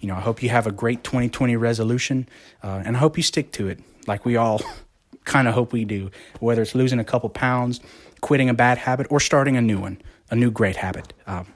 you 0.00 0.08
know, 0.08 0.14
I 0.14 0.20
hope 0.20 0.42
you 0.42 0.48
have 0.48 0.66
a 0.66 0.72
great 0.72 1.04
2020 1.04 1.56
resolution, 1.56 2.28
uh, 2.62 2.82
and 2.84 2.96
I 2.96 3.00
hope 3.00 3.16
you 3.16 3.22
stick 3.22 3.52
to 3.52 3.68
it, 3.68 3.80
like 4.06 4.24
we 4.24 4.36
all 4.36 4.60
kind 5.24 5.48
of 5.48 5.54
hope 5.54 5.72
we 5.72 5.84
do. 5.84 6.10
Whether 6.40 6.62
it's 6.62 6.74
losing 6.74 6.98
a 6.98 7.04
couple 7.04 7.28
pounds, 7.28 7.80
quitting 8.20 8.48
a 8.48 8.54
bad 8.54 8.78
habit, 8.78 9.06
or 9.10 9.20
starting 9.20 9.56
a 9.56 9.62
new 9.62 9.78
one, 9.78 10.00
a 10.30 10.36
new 10.36 10.50
great 10.50 10.76
habit. 10.76 11.12
Um, 11.26 11.46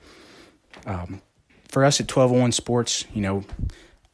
um, 0.87 1.23
for 1.69 1.85
us 1.85 2.01
at 2.01 2.05
1201 2.05 2.53
Sports, 2.53 3.05
you 3.15 3.21
know, 3.21 3.45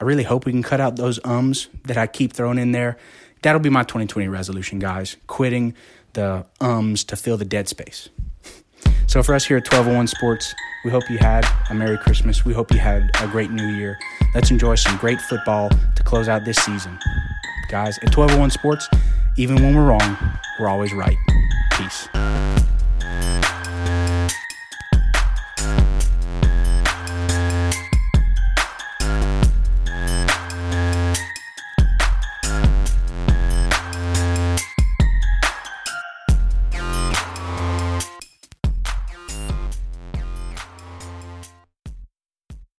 I 0.01 0.05
really 0.05 0.25
hope 0.25 0.45
we 0.45 0.53
can 0.53 0.63
cut 0.63 0.81
out 0.81 0.97
those 0.97 1.19
ums 1.25 1.69
that 1.85 1.97
I 1.97 2.07
keep 2.07 2.33
throwing 2.33 2.59
in 2.59 2.73
there. 2.73 2.99
That'll 3.43 3.61
be 3.61 3.71
my 3.71 3.83
2020 3.83 4.29
resolution, 4.29 4.79
guys. 4.79 5.17
Quitting 5.27 5.75
the 6.13 6.47
ums 6.61 7.05
to 7.05 7.17
fill 7.17 7.37
the 7.37 7.45
dead 7.45 7.69
space. 7.69 8.09
So 9.09 9.23
for 9.23 9.35
us 9.35 9.45
here 9.45 9.57
at 9.57 9.65
1201 9.65 10.09
Sports, 10.09 10.55
we 10.85 10.91
hope 10.91 11.09
you 11.09 11.19
had 11.19 11.47
a 11.71 11.75
Merry 11.75 11.97
Christmas. 11.97 12.45
We 12.45 12.53
hope 12.53 12.73
you 12.73 12.81
had 12.81 13.11
a 13.21 13.29
great 13.29 13.51
New 13.51 13.67
Year. 13.67 13.99
Let's 14.35 14.51
enjoy 14.51 14.75
some 14.75 14.97
great 14.99 15.21
football 15.21 15.71
to 15.95 16.03
close 16.03 16.29
out 16.29 16.45
this 16.45 16.59
season. 16.59 16.99
Guys, 17.69 17.99
at 17.99 18.17
1201 18.17 18.51
Sports, 18.51 18.89
even 19.37 19.57
when 19.63 19.75
we're 19.75 19.87
wrong, 19.87 20.39
we're 20.59 20.69
always 20.69 20.93
right. 20.93 21.17
Peace. 21.73 22.09